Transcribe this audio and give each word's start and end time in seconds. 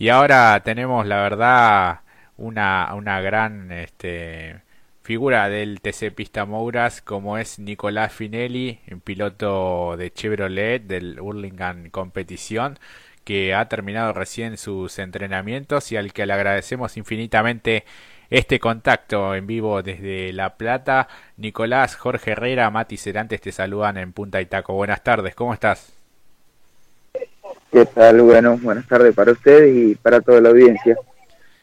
Y 0.00 0.08
ahora 0.08 0.58
tenemos, 0.64 1.06
la 1.06 1.20
verdad, 1.20 2.00
una, 2.38 2.94
una 2.94 3.20
gran 3.20 3.70
este, 3.70 4.62
figura 5.02 5.50
del 5.50 5.82
TC 5.82 6.14
Pista 6.14 6.46
Mouras 6.46 7.02
como 7.02 7.36
es 7.36 7.58
Nicolás 7.58 8.10
Finelli, 8.10 8.80
piloto 9.04 9.98
de 9.98 10.10
Chevrolet 10.10 10.82
del 10.82 11.20
Hurlingham 11.20 11.90
Competición 11.90 12.78
que 13.24 13.54
ha 13.54 13.68
terminado 13.68 14.14
recién 14.14 14.56
sus 14.56 14.98
entrenamientos 14.98 15.92
y 15.92 15.98
al 15.98 16.14
que 16.14 16.24
le 16.24 16.32
agradecemos 16.32 16.96
infinitamente 16.96 17.84
este 18.30 18.58
contacto 18.58 19.34
en 19.34 19.46
vivo 19.46 19.82
desde 19.82 20.32
La 20.32 20.56
Plata. 20.56 21.08
Nicolás, 21.36 21.96
Jorge 21.96 22.30
Herrera, 22.30 22.70
Mati 22.70 22.96
Cerantes 22.96 23.42
te 23.42 23.52
saludan 23.52 23.98
en 23.98 24.14
Punta 24.14 24.40
Itaco. 24.40 24.72
Buenas 24.72 25.04
tardes, 25.04 25.34
¿cómo 25.34 25.52
estás? 25.52 25.99
¿Qué 27.72 27.86
tal? 27.86 28.20
Bueno, 28.22 28.58
buenas 28.58 28.86
tardes 28.86 29.14
para 29.14 29.32
ustedes 29.32 29.74
y 29.74 29.94
para 29.94 30.20
toda 30.20 30.40
la 30.40 30.48
audiencia. 30.48 30.96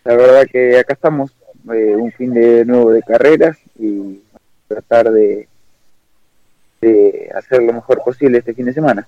La 0.03 0.15
verdad 0.15 0.47
que 0.49 0.79
acá 0.79 0.93
estamos, 0.93 1.31
eh, 1.73 1.95
un 1.95 2.11
fin 2.13 2.33
de 2.33 2.63
nuevo 2.65 2.91
de 2.91 3.01
carreras 3.01 3.57
y 3.77 4.21
tratar 4.67 5.11
de, 5.11 5.47
de 6.81 7.29
hacer 7.35 7.61
lo 7.63 7.73
mejor 7.73 8.01
posible 8.03 8.37
este 8.37 8.53
fin 8.53 8.65
de 8.65 8.73
semana. 8.73 9.07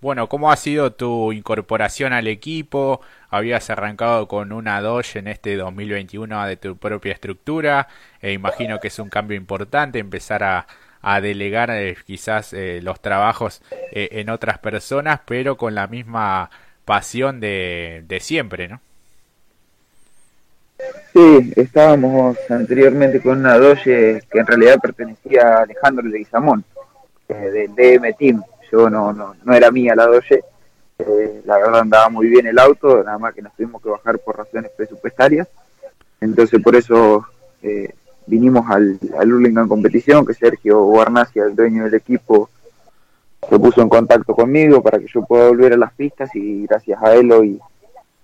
Bueno, 0.00 0.28
¿cómo 0.28 0.52
ha 0.52 0.56
sido 0.56 0.92
tu 0.92 1.32
incorporación 1.32 2.12
al 2.12 2.28
equipo? 2.28 3.00
Habías 3.30 3.68
arrancado 3.68 4.28
con 4.28 4.52
una 4.52 4.80
Dodge 4.80 5.16
en 5.16 5.26
este 5.26 5.56
2021 5.56 6.46
de 6.46 6.56
tu 6.56 6.76
propia 6.76 7.12
estructura. 7.12 7.88
E 8.22 8.32
imagino 8.32 8.78
que 8.78 8.88
es 8.88 8.98
un 9.00 9.08
cambio 9.08 9.36
importante 9.36 9.98
empezar 9.98 10.44
a, 10.44 10.68
a 11.14 11.20
delegar 11.20 11.70
eh, 11.70 11.96
quizás 12.04 12.52
eh, 12.52 12.80
los 12.82 13.00
trabajos 13.00 13.62
eh, 13.92 14.08
en 14.12 14.30
otras 14.30 14.58
personas, 14.58 15.20
pero 15.26 15.56
con 15.56 15.74
la 15.74 15.86
misma 15.86 16.50
pasión 16.84 17.40
de, 17.40 18.04
de 18.06 18.20
siempre, 18.20 18.68
¿no? 18.68 18.80
Sí, 21.12 21.52
estábamos 21.56 22.38
anteriormente 22.48 23.20
con 23.20 23.38
una 23.38 23.58
Dodge 23.58 24.22
que 24.30 24.38
en 24.38 24.46
realidad 24.46 24.78
pertenecía 24.80 25.42
a 25.42 25.62
Alejandro 25.62 26.06
Leguizamón, 26.06 26.64
del 27.28 27.74
DM 27.74 28.14
Team 28.16 28.42
yo 28.70 28.90
no, 28.90 29.12
no, 29.12 29.34
no 29.44 29.54
era 29.54 29.70
mía 29.70 29.94
la 29.94 30.06
Doge, 30.06 30.42
eh, 30.98 31.42
la 31.44 31.58
verdad 31.58 31.80
andaba 31.80 32.08
muy 32.08 32.28
bien 32.28 32.46
el 32.46 32.58
auto, 32.58 33.02
nada 33.02 33.18
más 33.18 33.34
que 33.34 33.42
nos 33.42 33.54
tuvimos 33.54 33.82
que 33.82 33.88
bajar 33.88 34.18
por 34.18 34.36
razones 34.36 34.70
presupuestarias, 34.76 35.48
entonces 36.20 36.60
por 36.62 36.76
eso 36.76 37.26
eh, 37.62 37.94
vinimos 38.28 38.68
al, 38.68 38.98
al 39.18 39.32
Hurlingham 39.32 39.68
Competición, 39.68 40.24
que 40.26 40.34
Sergio 40.34 40.82
Guarnacia, 40.84 41.44
el 41.44 41.56
dueño 41.56 41.84
del 41.84 41.94
equipo, 41.94 42.50
se 43.48 43.58
puso 43.58 43.80
en 43.80 43.88
contacto 43.88 44.34
conmigo 44.34 44.82
para 44.82 44.98
que 44.98 45.06
yo 45.06 45.24
pueda 45.24 45.48
volver 45.48 45.72
a 45.72 45.76
las 45.76 45.92
pistas 45.94 46.30
y 46.34 46.66
gracias 46.66 47.02
a 47.02 47.14
él 47.14 47.32
hoy, 47.32 47.58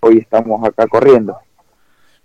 hoy 0.01 0.19
estamos 0.19 0.63
acá 0.67 0.87
corriendo. 0.87 1.37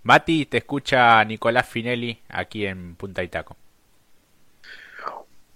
Mati, 0.03 0.45
te 0.45 0.57
escucha 0.57 1.23
Nicolás 1.23 1.67
Finelli 1.67 2.19
aquí 2.29 2.65
en 2.65 2.95
Punta 2.95 3.23
Itaco. 3.23 3.55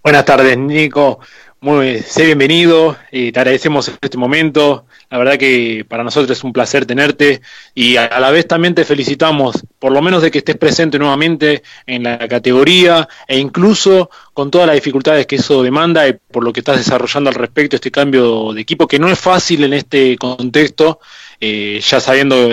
Buenas 0.02 0.24
tardes, 0.24 0.58
Nico. 0.58 1.18
Muy, 1.64 2.00
sé 2.00 2.26
bienvenido 2.26 2.94
y 3.10 3.32
te 3.32 3.40
agradecemos 3.40 3.88
este 3.88 4.18
momento. 4.18 4.84
La 5.08 5.16
verdad 5.16 5.38
que 5.38 5.86
para 5.88 6.04
nosotros 6.04 6.36
es 6.36 6.44
un 6.44 6.52
placer 6.52 6.84
tenerte 6.84 7.40
y 7.74 7.96
a, 7.96 8.20
la 8.20 8.30
vez 8.30 8.46
también 8.46 8.74
te 8.74 8.84
felicitamos, 8.84 9.64
por 9.78 9.90
lo 9.90 10.02
menos 10.02 10.20
de 10.20 10.30
que 10.30 10.40
estés 10.40 10.58
presente 10.58 10.98
nuevamente 10.98 11.62
en 11.86 12.02
la 12.02 12.18
categoría 12.28 13.08
e 13.26 13.38
incluso 13.38 14.10
con 14.34 14.50
todas 14.50 14.66
las 14.66 14.76
dificultades 14.76 15.26
que 15.26 15.36
eso 15.36 15.62
demanda 15.62 16.06
y 16.06 16.12
por 16.12 16.44
lo 16.44 16.52
que 16.52 16.60
estás 16.60 16.76
desarrollando 16.76 17.30
al 17.30 17.36
respecto, 17.36 17.76
este 17.76 17.90
cambio 17.90 18.52
de 18.52 18.60
equipo 18.60 18.86
que 18.86 18.98
no 18.98 19.08
es 19.08 19.18
fácil 19.18 19.64
en 19.64 19.72
este 19.72 20.18
contexto 20.18 21.00
eh, 21.40 21.80
ya 21.84 22.00
sabiendo 22.00 22.48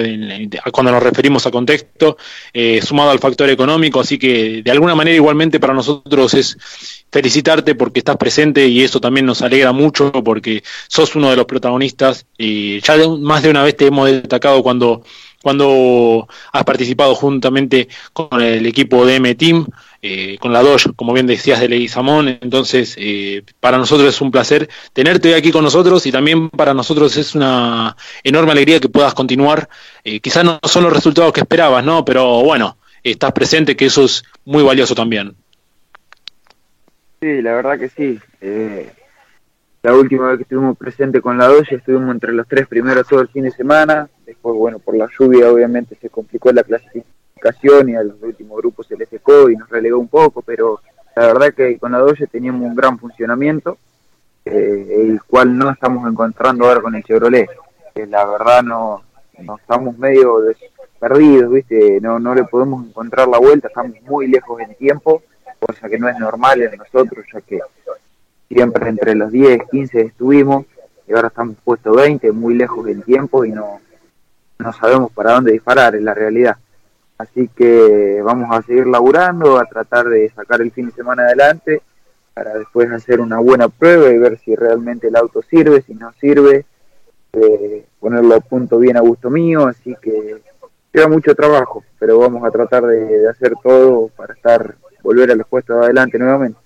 cuando 0.71 0.91
nos 0.91 1.03
referimos 1.03 1.45
a 1.45 1.51
contexto, 1.51 2.17
eh, 2.53 2.81
sumado 2.81 3.11
al 3.11 3.19
factor 3.19 3.49
económico, 3.49 3.99
así 3.99 4.17
que 4.17 4.61
de 4.63 4.71
alguna 4.71 4.95
manera 4.95 5.15
igualmente 5.15 5.59
para 5.59 5.73
nosotros 5.73 6.33
es 6.33 6.57
felicitarte 7.11 7.75
porque 7.75 7.99
estás 7.99 8.17
presente 8.17 8.67
y 8.67 8.81
eso 8.81 9.00
también 9.00 9.25
nos 9.25 9.41
alegra 9.41 9.72
mucho 9.72 10.11
porque 10.11 10.63
sos 10.88 11.16
uno 11.16 11.29
de 11.29 11.35
los 11.35 11.45
protagonistas. 11.45 12.25
Y 12.38 12.79
ya 12.81 12.95
más 13.19 13.44
de 13.44 13.50
una 13.50 13.63
vez 13.63 13.75
te 13.75 13.88
hemos 13.88 14.09
destacado 14.09 14.63
cuando 14.63 15.03
cuando 15.41 16.27
has 16.51 16.63
participado 16.63 17.16
juntamente 17.16 17.88
con 18.13 18.41
el 18.41 18.66
equipo 18.66 19.06
de 19.06 19.16
M-Team, 19.16 19.66
eh, 20.01 20.38
con 20.39 20.51
la 20.51 20.63
Doge, 20.63 20.91
como 20.95 21.13
bien 21.13 21.28
decías, 21.28 21.59
de 21.59 21.69
Leguizamón. 21.69 22.28
Entonces, 22.28 22.95
eh, 22.97 23.44
para 23.59 23.78
nosotros 23.78 24.09
es 24.09 24.22
un 24.22 24.31
placer 24.31 24.69
tenerte 24.94 25.35
aquí 25.35 25.51
con 25.51 25.63
nosotros 25.63 26.06
y 26.06 26.12
también 26.12 26.50
para 26.50 26.73
nosotros 26.73 27.16
es 27.17 27.35
una 27.35 27.95
enorme 28.23 28.51
alegría 28.51 28.79
que 28.79 28.89
puedas 28.89 29.13
continuar. 29.13 29.69
Eh, 30.03 30.19
quizás 30.19 30.44
no 30.44 30.59
son 30.63 30.84
los 30.84 30.94
resultados 30.94 31.34
que 31.34 31.41
esperabas, 31.41 31.85
¿no? 31.85 32.03
Pero 32.03 32.44
bueno, 32.44 32.78
estás 33.03 33.31
presente, 33.31 33.75
que 33.75 33.85
eso 33.85 34.06
es 34.06 34.23
muy 34.45 34.63
valioso 34.63 34.95
también. 34.95 35.35
Sí, 37.22 37.41
la 37.41 37.53
verdad 37.53 37.78
que 37.78 37.89
sí. 37.89 38.19
Eh, 38.41 38.91
la 39.83 39.94
última 39.94 40.29
vez 40.29 40.38
que 40.38 40.44
estuvimos 40.44 40.78
presentes 40.78 41.22
con 41.22 41.38
la 41.38 41.47
Doge 41.47 41.75
estuvimos 41.75 42.12
entre 42.12 42.33
los 42.33 42.47
tres 42.47 42.68
primeros 42.68 43.07
todo 43.07 43.22
el 43.22 43.28
fin 43.28 43.44
de 43.44 43.51
semana. 43.51 44.09
Después, 44.25 44.56
bueno, 44.56 44.79
por 44.79 44.95
la 44.95 45.07
lluvia 45.18 45.51
obviamente 45.51 45.95
se 46.01 46.09
complicó 46.09 46.51
la 46.51 46.63
clasificación 46.63 47.20
y 47.63 47.96
al 47.96 48.16
último 48.22 48.56
grupo 48.56 48.84
se 48.84 48.96
le 48.96 49.06
secó 49.06 49.50
y 49.50 49.56
nos 49.56 49.69
relegó 49.69 50.00
un 50.00 50.07
poco, 50.07 50.41
pero 50.41 50.81
la 51.16 51.28
verdad 51.28 51.53
que 51.53 51.78
con 51.78 51.91
la 51.91 52.00
Doge 52.00 52.28
teníamos 52.28 52.62
un 52.62 52.75
gran 52.75 52.97
funcionamiento, 53.00 53.78
eh, 54.46 55.07
el 55.09 55.22
cual 55.24 55.57
no 55.57 55.72
estamos 55.72 56.09
encontrando 56.09 56.66
ahora 56.66 56.81
con 56.81 56.96
el 56.96 57.03
Chevrolet. 57.03 57.50
Que 57.94 58.07
la 58.07 58.25
verdad 58.25 58.63
no, 58.63 59.03
estamos 59.59 59.97
medio 59.97 60.40
perdidos, 61.00 61.51
¿viste? 61.51 62.00
No, 62.00 62.19
no 62.19 62.34
le 62.34 62.44
podemos 62.46 62.85
encontrar 62.88 63.28
la 63.28 63.40
vuelta, 63.40 63.68
estamos 63.68 64.00
muy 64.03 64.28
lejos 64.28 64.62
en 64.62 64.75
tiempo, 64.75 65.24
cosa 65.59 65.90
que 65.90 66.00
no 66.00 66.07
es 66.07 66.18
normal 66.18 66.62
en 66.62 66.78
nosotros, 66.78 67.25
ya 67.34 67.41
que 67.41 67.59
siempre 68.47 68.88
entre 68.90 69.16
los 69.16 69.31
10, 69.31 69.63
15 69.69 70.01
estuvimos, 70.01 70.66
y 71.07 71.13
ahora 71.13 71.28
estamos 71.28 71.57
puestos 71.63 71.96
20, 71.96 72.31
muy 72.31 72.53
lejos 72.53 72.85
del 72.85 73.03
tiempo 73.03 73.44
y 73.44 73.51
no, 73.51 73.81
no 74.59 74.74
sabemos 74.74 75.12
para 75.12 75.34
dónde 75.34 75.51
disparar, 75.51 75.96
en 75.96 76.06
la 76.06 76.13
realidad. 76.13 76.57
Así 77.21 77.47
que 77.55 78.19
vamos 78.23 78.49
a 78.51 78.63
seguir 78.63 78.87
laburando, 78.87 79.59
a 79.59 79.65
tratar 79.65 80.07
de 80.07 80.27
sacar 80.29 80.61
el 80.61 80.71
fin 80.71 80.87
de 80.87 80.93
semana 80.93 81.23
adelante, 81.23 81.81
para 82.33 82.57
después 82.57 82.89
hacer 82.91 83.21
una 83.21 83.39
buena 83.39 83.69
prueba 83.69 84.09
y 84.09 84.17
ver 84.17 84.39
si 84.39 84.55
realmente 84.55 85.07
el 85.07 85.15
auto 85.15 85.41
sirve, 85.43 85.83
si 85.83 85.93
no 85.93 86.11
sirve, 86.13 86.65
eh, 87.33 87.85
ponerlo 87.99 88.35
a 88.35 88.39
punto 88.39 88.79
bien 88.79 88.97
a 88.97 89.01
gusto 89.01 89.29
mío, 89.29 89.67
así 89.67 89.95
que 90.01 90.41
queda 90.91 91.07
mucho 91.07 91.35
trabajo, 91.35 91.83
pero 91.99 92.17
vamos 92.17 92.43
a 92.43 92.49
tratar 92.49 92.85
de, 92.85 93.05
de 93.05 93.29
hacer 93.29 93.53
todo 93.61 94.07
para 94.15 94.33
estar 94.33 94.75
volver 95.03 95.31
a 95.31 95.35
los 95.35 95.47
puestos 95.47 95.77
adelante 95.77 96.17
nuevamente. 96.17 96.59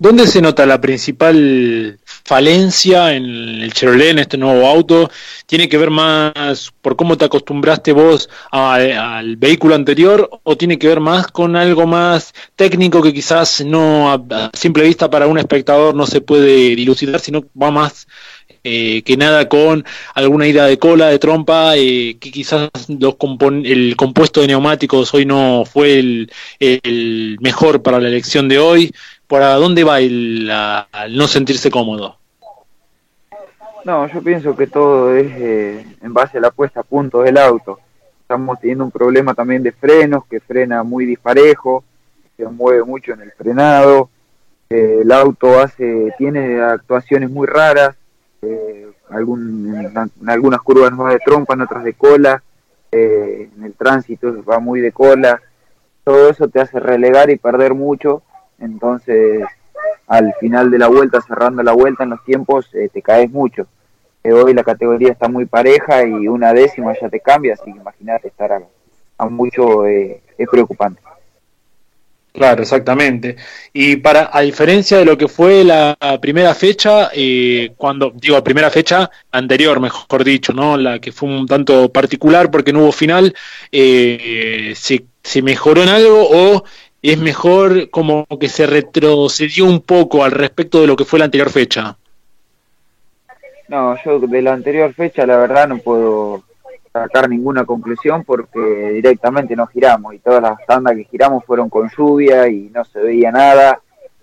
¿Dónde 0.00 0.28
se 0.28 0.40
nota 0.40 0.64
la 0.64 0.80
principal 0.80 1.98
falencia 2.04 3.14
en 3.14 3.24
el 3.24 3.72
Chevrolet, 3.72 4.10
en 4.10 4.20
este 4.20 4.38
nuevo 4.38 4.64
auto? 4.68 5.10
¿Tiene 5.44 5.68
que 5.68 5.76
ver 5.76 5.90
más 5.90 6.72
por 6.80 6.94
cómo 6.94 7.18
te 7.18 7.24
acostumbraste 7.24 7.90
vos 7.90 8.30
al 8.52 9.36
vehículo 9.38 9.74
anterior 9.74 10.30
o 10.44 10.56
tiene 10.56 10.78
que 10.78 10.86
ver 10.86 11.00
más 11.00 11.26
con 11.26 11.56
algo 11.56 11.84
más 11.88 12.32
técnico 12.54 13.02
que 13.02 13.12
quizás 13.12 13.64
no 13.64 14.12
a, 14.12 14.50
simple 14.52 14.84
vista 14.84 15.10
para 15.10 15.26
un 15.26 15.36
espectador 15.38 15.96
no 15.96 16.06
se 16.06 16.20
puede 16.20 16.76
dilucidar, 16.76 17.18
sino 17.18 17.46
va 17.60 17.72
más 17.72 18.06
eh, 18.62 19.02
que 19.02 19.16
nada 19.16 19.48
con 19.48 19.84
alguna 20.14 20.46
ida 20.46 20.66
de 20.66 20.78
cola, 20.78 21.08
de 21.08 21.18
trompa, 21.18 21.76
eh, 21.76 22.18
que 22.20 22.30
quizás 22.30 22.68
los 22.88 23.16
el 23.64 23.96
compuesto 23.96 24.42
de 24.42 24.46
neumáticos 24.46 25.12
hoy 25.12 25.26
no 25.26 25.64
fue 25.64 25.98
el, 25.98 26.32
el 26.60 27.36
mejor 27.40 27.82
para 27.82 27.98
la 27.98 28.08
elección 28.08 28.48
de 28.48 28.60
hoy 28.60 28.92
¿Para 29.28 29.54
dónde 29.56 29.84
va 29.84 30.00
el, 30.00 30.50
no 31.10 31.26
sentirse 31.26 31.70
cómodo? 31.70 32.16
No, 33.84 34.06
yo 34.08 34.22
pienso 34.22 34.56
que 34.56 34.66
todo 34.66 35.14
es 35.14 35.30
eh, 35.36 35.86
en 36.00 36.14
base 36.14 36.38
a 36.38 36.40
la 36.40 36.50
puesta 36.50 36.80
a 36.80 36.82
punto 36.82 37.20
del 37.20 37.36
auto. 37.36 37.78
Estamos 38.22 38.58
teniendo 38.58 38.84
un 38.84 38.90
problema 38.90 39.34
también 39.34 39.62
de 39.62 39.72
frenos, 39.72 40.24
que 40.26 40.40
frena 40.40 40.82
muy 40.82 41.04
disparejo, 41.04 41.84
se 42.38 42.46
mueve 42.46 42.84
mucho 42.84 43.12
en 43.12 43.20
el 43.20 43.32
frenado. 43.32 44.08
Eh, 44.70 45.00
el 45.02 45.12
auto 45.12 45.60
hace 45.60 46.10
tiene 46.16 46.62
actuaciones 46.62 47.30
muy 47.30 47.46
raras, 47.46 47.96
eh, 48.40 48.88
algún, 49.10 49.74
en, 49.74 50.28
algunas 50.28 50.62
curvas 50.62 50.90
va 50.98 51.10
de 51.10 51.18
trompa, 51.18 51.52
en 51.52 51.60
otras 51.62 51.84
de 51.84 51.92
cola, 51.92 52.42
en 52.90 53.62
el 53.62 53.74
tránsito 53.74 54.42
va 54.42 54.58
muy 54.58 54.80
de 54.80 54.92
cola. 54.92 55.42
Todo 56.02 56.30
eso 56.30 56.48
te 56.48 56.60
hace 56.60 56.80
relegar 56.80 57.28
y 57.28 57.36
perder 57.36 57.74
mucho 57.74 58.22
entonces 58.58 59.44
al 60.06 60.34
final 60.40 60.70
de 60.70 60.78
la 60.78 60.88
vuelta, 60.88 61.20
cerrando 61.20 61.62
la 61.62 61.72
vuelta 61.72 62.04
en 62.04 62.10
los 62.10 62.24
tiempos, 62.24 62.68
eh, 62.74 62.88
te 62.92 63.02
caes 63.02 63.30
mucho. 63.30 63.66
Eh, 64.24 64.32
hoy 64.32 64.52
la 64.54 64.64
categoría 64.64 65.12
está 65.12 65.28
muy 65.28 65.46
pareja 65.46 66.04
y 66.04 66.28
una 66.28 66.52
décima 66.52 66.92
ya 67.00 67.08
te 67.08 67.20
cambia, 67.20 67.54
así 67.54 67.64
que 67.64 67.78
imagínate 67.78 68.28
estar 68.28 68.52
a, 69.18 69.28
mucho, 69.28 69.86
eh, 69.86 70.20
es 70.36 70.48
preocupante. 70.48 71.00
Claro, 72.32 72.62
exactamente. 72.62 73.36
Y 73.72 73.96
para, 73.96 74.30
a 74.32 74.42
diferencia 74.42 74.98
de 74.98 75.04
lo 75.04 75.18
que 75.18 75.26
fue 75.26 75.64
la 75.64 75.96
primera 76.20 76.54
fecha, 76.54 77.10
eh, 77.12 77.72
cuando, 77.76 78.12
digo, 78.14 78.42
primera 78.44 78.70
fecha 78.70 79.10
anterior, 79.32 79.80
mejor 79.80 80.22
dicho, 80.22 80.52
¿no? 80.52 80.76
La 80.76 81.00
que 81.00 81.10
fue 81.10 81.28
un 81.28 81.46
tanto 81.46 81.90
particular 81.90 82.50
porque 82.50 82.72
no 82.72 82.80
hubo 82.80 82.92
final, 82.92 83.34
eh, 83.72 84.72
¿se, 84.76 85.04
¿se 85.22 85.42
mejoró 85.42 85.82
en 85.82 85.88
algo 85.88 86.28
o 86.30 86.64
es 87.02 87.18
mejor 87.18 87.90
como 87.90 88.26
que 88.40 88.48
se 88.48 88.66
retrocedió 88.66 89.64
un 89.64 89.80
poco 89.80 90.24
al 90.24 90.32
respecto 90.32 90.80
de 90.80 90.86
lo 90.86 90.96
que 90.96 91.04
fue 91.04 91.18
la 91.18 91.26
anterior 91.26 91.50
fecha? 91.50 91.96
No, 93.68 93.96
yo 94.02 94.18
de 94.18 94.42
la 94.42 94.54
anterior 94.54 94.92
fecha 94.94 95.26
la 95.26 95.36
verdad 95.36 95.68
no 95.68 95.78
puedo 95.78 96.42
sacar 96.92 97.28
ninguna 97.28 97.64
conclusión 97.64 98.24
porque 98.24 98.58
directamente 98.94 99.54
no 99.54 99.66
giramos 99.66 100.14
y 100.14 100.18
todas 100.18 100.42
las 100.42 100.66
tandas 100.66 100.96
que 100.96 101.04
giramos 101.04 101.44
fueron 101.44 101.68
con 101.68 101.88
lluvia 101.96 102.48
y 102.48 102.70
no 102.74 102.84
se 102.84 103.00
veía 103.00 103.30
nada. 103.30 103.80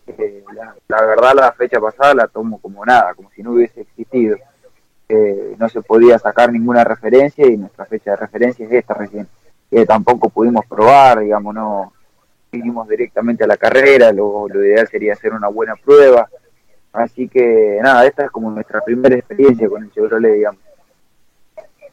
Eh, 0.08 0.44
la, 0.88 1.02
verdad 1.02 1.34
la 1.36 1.52
fecha 1.54 1.80
pasada 1.80 2.14
la 2.14 2.28
tomo 2.28 2.60
como 2.60 2.86
nada, 2.86 3.14
como 3.14 3.30
si 3.32 3.44
no 3.44 3.52
hubiese 3.52 3.82
existido. 3.82 4.38
Eh, 5.08 5.56
no 5.60 5.70
se 5.70 5.82
podía 5.84 6.18
sacar 6.18 6.52
ninguna 6.52 6.84
referencia 6.84 7.46
y 7.46 7.58
nuestra 7.58 7.86
fecha 7.86 8.12
de 8.12 8.18
referencia 8.18 8.66
es 8.66 8.72
esta 8.72 8.96
recién. 8.96 9.28
que 9.70 9.86
tampoco 9.86 10.30
pudimos 10.30 10.66
probar, 10.66 11.20
digamos, 11.20 11.54
no 11.54 11.94
vinimos 12.56 12.88
directamente 12.88 13.44
a 13.44 13.48
la 13.48 13.58
carrera, 13.58 14.12
lo, 14.12 14.48
lo 14.48 14.66
ideal 14.66 14.88
sería 14.88 15.14
hacer 15.14 15.34
una 15.34 15.48
buena 15.48 15.76
prueba. 15.76 16.28
Así 16.94 17.28
que 17.28 17.78
nada, 17.82 18.06
esta 18.06 18.26
es 18.26 18.32
como 18.32 18.50
nuestra 18.50 18.82
primera 18.82 19.16
experiencia 19.16 19.68
con 19.68 19.84
el 19.84 19.92
Chevrolet, 19.92 20.34
digamos. 20.34 20.62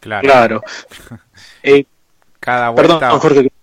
Claro. 0.00 0.62
Eh, 1.64 1.84
cada 2.40 2.70
vuelta, 2.70 3.12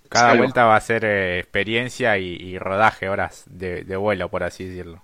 cada 0.08 0.36
vuelta 0.36 0.66
va 0.66 0.78
a 0.78 0.82
ser 0.82 1.04
eh, 1.04 1.40
experiencia 1.40 2.18
y, 2.18 2.58
rodaje, 2.58 3.10
horas 3.10 3.44
de, 3.48 3.84
vuelo, 3.98 4.30
por 4.30 4.44
así 4.44 4.68
decirlo. 4.68 5.02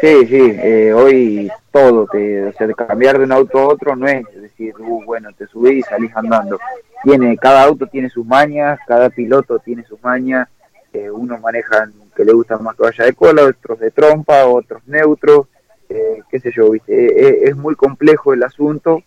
Sí, 0.00 0.26
sí, 0.26 0.56
eh, 0.58 0.92
hoy 0.92 1.50
todo, 1.70 2.06
te, 2.06 2.46
o 2.46 2.52
sea, 2.52 2.68
cambiar 2.72 3.18
de 3.18 3.24
un 3.24 3.32
auto 3.32 3.58
a 3.58 3.68
otro 3.68 3.96
no 3.96 4.06
es 4.06 4.24
decir, 4.34 4.74
uh, 4.78 5.04
bueno, 5.04 5.32
te 5.32 5.46
subís 5.46 5.78
y 5.78 5.82
salís 5.82 6.14
andando. 6.16 6.58
Tiene, 7.06 7.36
cada 7.36 7.62
auto 7.62 7.86
tiene 7.86 8.10
sus 8.10 8.26
mañas, 8.26 8.80
cada 8.84 9.10
piloto 9.10 9.60
tiene 9.60 9.84
sus 9.84 10.02
mañas, 10.02 10.48
unos 11.12 11.40
manejan 11.40 11.92
que 12.16 12.24
le 12.24 12.32
gusta 12.32 12.58
más 12.58 12.74
que 12.74 12.82
vaya 12.82 13.04
de 13.04 13.12
cola, 13.12 13.44
otros 13.44 13.78
de 13.78 13.92
trompa, 13.92 14.46
otros 14.46 14.82
neutros, 14.86 15.46
eh, 15.88 16.20
qué 16.28 16.40
sé 16.40 16.50
yo, 16.52 16.70
¿viste? 16.70 16.92
Eh, 16.92 17.14
eh, 17.16 17.38
es, 17.44 17.56
muy 17.56 17.76
complejo 17.76 18.34
el 18.34 18.42
asunto 18.42 19.04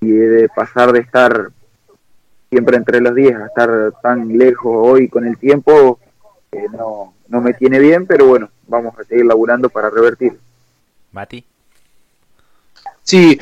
y 0.00 0.12
de 0.12 0.48
pasar 0.48 0.92
de 0.92 1.00
estar 1.00 1.50
siempre 2.50 2.76
entre 2.76 3.00
los 3.00 3.16
10 3.16 3.34
a 3.34 3.46
estar 3.46 3.92
tan 4.00 4.38
lejos 4.38 4.72
hoy 4.76 5.08
con 5.08 5.26
el 5.26 5.36
tiempo 5.38 5.98
no, 6.70 7.14
no 7.26 7.40
me 7.40 7.52
tiene 7.54 7.80
bien, 7.80 8.06
pero 8.06 8.26
bueno, 8.26 8.48
vamos 8.68 8.96
a 8.96 9.02
seguir 9.02 9.26
laburando 9.26 9.68
para 9.70 9.90
revertir. 9.90 10.38
Mati. 11.10 11.44
Sí, 13.02 13.40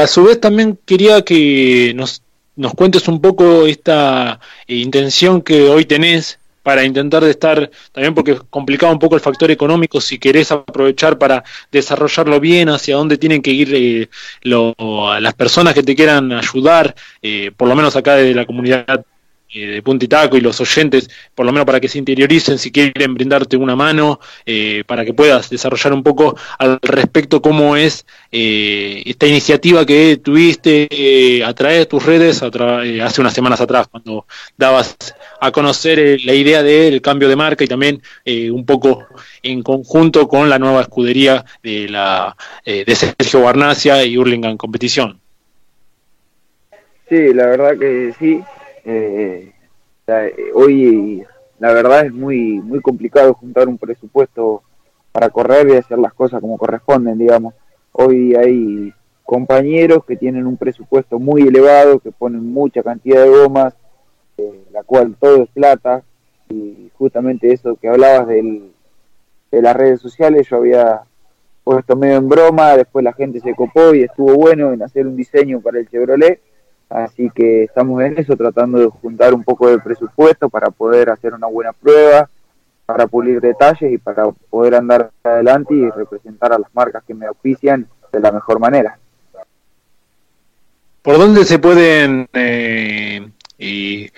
a 0.00 0.06
su 0.06 0.22
vez 0.22 0.40
también 0.40 0.78
quería 0.86 1.22
que 1.22 1.92
nos, 1.96 2.22
nos 2.56 2.74
cuentes 2.74 3.08
un 3.08 3.20
poco 3.20 3.66
esta 3.66 4.40
intención 4.66 5.42
que 5.42 5.68
hoy 5.68 5.84
tenés 5.84 6.38
para 6.64 6.82
intentar 6.82 7.22
de 7.22 7.30
estar, 7.30 7.70
también 7.92 8.14
porque 8.14 8.38
complicado 8.48 8.90
un 8.90 8.98
poco 8.98 9.14
el 9.14 9.20
factor 9.20 9.50
económico, 9.50 10.00
si 10.00 10.18
querés 10.18 10.50
aprovechar 10.50 11.18
para 11.18 11.44
desarrollarlo 11.70 12.40
bien, 12.40 12.70
hacia 12.70 12.96
dónde 12.96 13.18
tienen 13.18 13.42
que 13.42 13.50
ir 13.50 13.74
eh, 13.74 14.08
las 14.42 15.34
personas 15.34 15.74
que 15.74 15.82
te 15.82 15.94
quieran 15.94 16.32
ayudar, 16.32 16.94
eh, 17.20 17.50
por 17.54 17.68
lo 17.68 17.76
menos 17.76 17.94
acá 17.96 18.14
de 18.14 18.34
la 18.34 18.46
comunidad 18.46 19.04
eh, 19.54 19.66
de 19.66 19.82
Puntitaco 19.82 20.36
y 20.36 20.40
los 20.40 20.60
oyentes, 20.60 21.08
por 21.32 21.46
lo 21.46 21.52
menos 21.52 21.64
para 21.64 21.78
que 21.78 21.88
se 21.88 21.98
interioricen 21.98 22.58
si 22.58 22.72
quieren 22.72 23.14
brindarte 23.14 23.56
una 23.56 23.76
mano, 23.76 24.18
eh, 24.44 24.82
para 24.84 25.04
que 25.04 25.14
puedas 25.14 25.48
desarrollar 25.48 25.92
un 25.92 26.02
poco 26.02 26.36
al 26.58 26.80
respecto 26.82 27.40
cómo 27.40 27.76
es 27.76 28.04
eh, 28.32 29.02
esta 29.06 29.28
iniciativa 29.28 29.86
que 29.86 30.16
tuviste 30.16 31.42
a 31.44 31.54
través 31.54 31.78
de 31.78 31.86
tus 31.86 32.04
redes 32.04 32.42
hace 32.42 33.20
unas 33.20 33.32
semanas 33.32 33.60
atrás, 33.60 33.86
cuando 33.88 34.26
dabas 34.56 34.96
a 35.40 35.52
conocer 35.52 36.20
la 36.24 36.34
idea 36.34 36.64
del 36.64 37.00
cambio 37.00 37.28
de 37.28 37.36
marca 37.36 37.62
y 37.62 37.68
también 37.68 38.02
un 38.26 38.66
poco 38.66 39.06
en 39.42 39.62
conjunto 39.62 40.26
con 40.26 40.50
la 40.50 40.58
nueva 40.58 40.82
escudería 40.82 41.44
de, 41.62 41.88
la, 41.88 42.36
de 42.64 42.94
Sergio 42.94 43.42
Barnacia 43.42 44.04
y 44.04 44.16
Hurlingham 44.16 44.56
Competición. 44.56 45.20
Sí, 47.08 47.34
la 47.34 47.46
verdad 47.46 47.78
que 47.78 48.14
sí, 48.18 48.42
eh, 48.84 49.52
hoy 50.54 51.24
la 51.58 51.72
verdad 51.72 52.06
es 52.06 52.12
muy 52.12 52.60
muy 52.60 52.80
complicado 52.80 53.34
juntar 53.34 53.68
un 53.68 53.78
presupuesto 53.78 54.62
para 55.12 55.30
correr 55.30 55.68
y 55.68 55.76
hacer 55.76 55.98
las 55.98 56.12
cosas 56.12 56.40
como 56.40 56.58
corresponden, 56.58 57.18
digamos. 57.18 57.54
Hoy 57.92 58.34
hay 58.34 58.92
compañeros 59.24 60.04
que 60.04 60.16
tienen 60.16 60.46
un 60.46 60.56
presupuesto 60.56 61.18
muy 61.18 61.42
elevado, 61.42 62.00
que 62.00 62.10
ponen 62.10 62.52
mucha 62.52 62.82
cantidad 62.82 63.22
de 63.22 63.30
gomas, 63.30 63.74
eh, 64.36 64.64
la 64.72 64.82
cual 64.82 65.16
todo 65.18 65.44
es 65.44 65.48
plata, 65.50 66.02
y 66.50 66.90
justamente 66.98 67.52
eso 67.52 67.76
que 67.76 67.88
hablabas 67.88 68.26
del, 68.26 68.72
de 69.50 69.62
las 69.62 69.76
redes 69.76 70.00
sociales, 70.00 70.48
yo 70.48 70.56
había 70.56 71.02
puesto 71.62 71.96
medio 71.96 72.16
en 72.16 72.28
broma, 72.28 72.76
después 72.76 73.04
la 73.04 73.12
gente 73.12 73.40
se 73.40 73.54
copó 73.54 73.94
y 73.94 74.02
estuvo 74.02 74.34
bueno 74.34 74.72
en 74.72 74.82
hacer 74.82 75.06
un 75.06 75.16
diseño 75.16 75.60
para 75.60 75.78
el 75.78 75.88
Chevrolet, 75.88 76.40
Así 76.88 77.30
que 77.34 77.64
estamos 77.64 78.02
en 78.02 78.18
eso, 78.18 78.36
tratando 78.36 78.78
de 78.78 78.86
juntar 78.86 79.34
un 79.34 79.42
poco 79.42 79.68
de 79.68 79.78
presupuesto 79.78 80.48
para 80.48 80.70
poder 80.70 81.10
hacer 81.10 81.34
una 81.34 81.46
buena 81.46 81.72
prueba, 81.72 82.28
para 82.86 83.06
pulir 83.06 83.40
detalles 83.40 83.92
y 83.92 83.98
para 83.98 84.30
poder 84.50 84.74
andar 84.74 85.10
adelante 85.22 85.74
y 85.74 85.88
representar 85.90 86.52
a 86.52 86.58
las 86.58 86.74
marcas 86.74 87.02
que 87.04 87.14
me 87.14 87.26
auspician 87.26 87.86
de 88.12 88.20
la 88.20 88.30
mejor 88.30 88.60
manera. 88.60 88.98
¿Por 91.02 91.18
dónde 91.18 91.44
se 91.44 91.58
pueden 91.58 92.28
eh, 92.32 93.28
y 93.58 94.10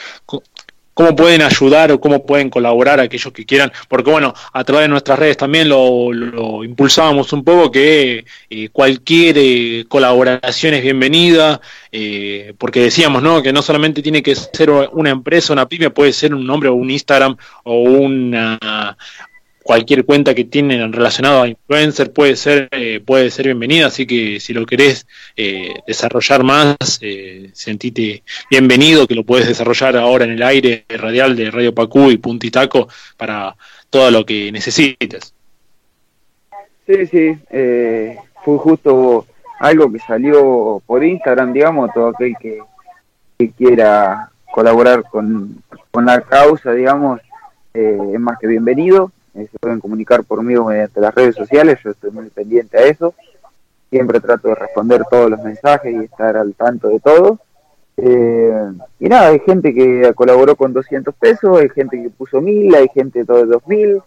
cómo 0.97 1.15
pueden 1.15 1.43
ayudar 1.43 1.93
o 1.93 2.01
cómo 2.01 2.25
pueden 2.25 2.49
colaborar 2.49 3.01
aquellos 3.01 3.31
que 3.31 3.45
quieran, 3.45 3.71
porque 3.87 4.11
bueno, 4.11 4.33
a 4.51 4.65
través 4.65 4.85
de 4.85 4.89
nuestras 4.89 5.19
redes 5.19 5.37
también 5.37 5.69
lo, 5.69 6.11
lo 6.11 6.65
impulsábamos 6.65 7.35
un 7.35 7.45
poco, 7.45 7.71
que 7.71 8.25
eh, 8.49 8.69
cualquier 8.71 9.37
eh, 9.39 9.85
colaboración 9.89 10.73
es 10.73 10.83
bienvenida, 10.83 11.61
eh, 11.93 12.55
porque 12.57 12.81
decíamos, 12.81 13.23
¿no? 13.23 13.43
Que 13.43 13.53
no 13.53 13.61
solamente 13.61 14.01
tiene 14.01 14.23
que 14.23 14.35
ser 14.35 14.71
una 14.71 15.11
empresa, 15.11 15.53
una 15.53 15.69
pyme, 15.69 15.91
puede 15.91 16.15
ser 16.15 16.35
un 16.35 16.47
nombre 16.47 16.71
o 16.71 16.75
un 16.75 16.91
Instagram 16.91 17.37
o 17.65 17.79
una, 17.83 18.97
cualquier 19.67 20.05
cuenta 20.05 20.33
que 20.33 20.45
tienen 20.45 20.93
relacionado 20.93 21.43
a 21.43 21.49
influencer 21.49 22.13
puede 22.13 22.37
ser 22.37 22.69
eh, 22.71 23.01
puede 23.05 23.33
ser 23.33 23.47
bienvenida 23.47 23.89
así 23.89 24.07
que 24.07 24.39
si 24.39 24.55
lo 24.55 24.65
querés 24.65 25.09
eh, 25.37 25.75
desarrollar 25.89 26.45
más 26.45 26.77
eh, 27.01 27.51
sentite 27.53 28.23
bienvenido 28.49 29.09
que 29.09 29.17
lo 29.17 29.25
puedes 29.25 29.49
desarrollar 29.49 29.97
ahora 29.97 30.25
en 30.25 30.31
el 30.31 30.43
aire 30.45 30.85
radial 30.89 31.35
de 31.35 31.51
Radio 31.51 31.75
Pacú 31.75 32.13
y 32.13 32.17
Puntitaco 32.17 32.87
para 33.17 33.57
todo 33.91 34.11
lo 34.13 34.25
que 34.25 34.53
necesites. 34.53 35.35
Sí 36.87 37.07
sí 37.09 37.37
eh, 37.51 38.17
fue 38.45 38.59
justo 38.59 39.27
algo 39.59 39.93
que 39.93 39.99
salió 39.99 40.81
por 40.87 41.03
Instagram 41.03 41.53
digamos 41.53 41.91
todo 41.93 42.11
aquel 42.11 42.35
que, 42.41 42.61
que 43.37 43.51
quiera 43.51 44.31
colaborar 44.53 45.03
con, 45.11 45.61
con 45.91 46.07
la 46.07 46.21
causa 46.21 46.71
digamos 46.71 47.21
es 47.75 48.21
más 48.21 48.39
que 48.39 48.47
bienvenido 48.47 49.11
eh, 49.37 49.49
se 49.51 49.59
pueden 49.59 49.81
comunicar 49.81 50.25
por 50.25 50.43
mí 50.43 50.55
mediante 50.55 51.01
las 51.01 51.15
redes 51.15 51.35
sociales, 51.35 51.79
yo 51.85 51.91
estoy 51.91 52.11
muy 52.11 52.31
pendiente 52.31 52.79
a 52.79 52.87
eso, 52.87 53.15
siempre 53.91 54.21
trato 54.21 54.49
de 54.49 54.55
responder 54.55 55.03
todos 55.11 55.31
los 55.31 55.43
mensajes 55.43 55.95
y 55.95 56.05
estar 56.05 56.37
al 56.37 56.55
tanto 56.55 56.89
de 56.89 57.01
todo. 57.01 57.39
Eh, 57.99 58.73
y 59.01 59.09
nada, 59.09 59.29
hay 59.29 59.41
gente 59.41 59.73
que 59.73 60.13
colaboró 60.15 60.57
con 60.57 60.73
200 60.73 61.15
pesos, 61.15 61.59
hay 61.59 61.69
gente 61.71 62.03
que 62.03 62.11
puso 62.11 62.41
1000, 62.41 62.75
hay 62.75 62.89
gente 62.89 63.25
todo 63.25 63.39
de 63.39 63.47
2000. 63.47 64.03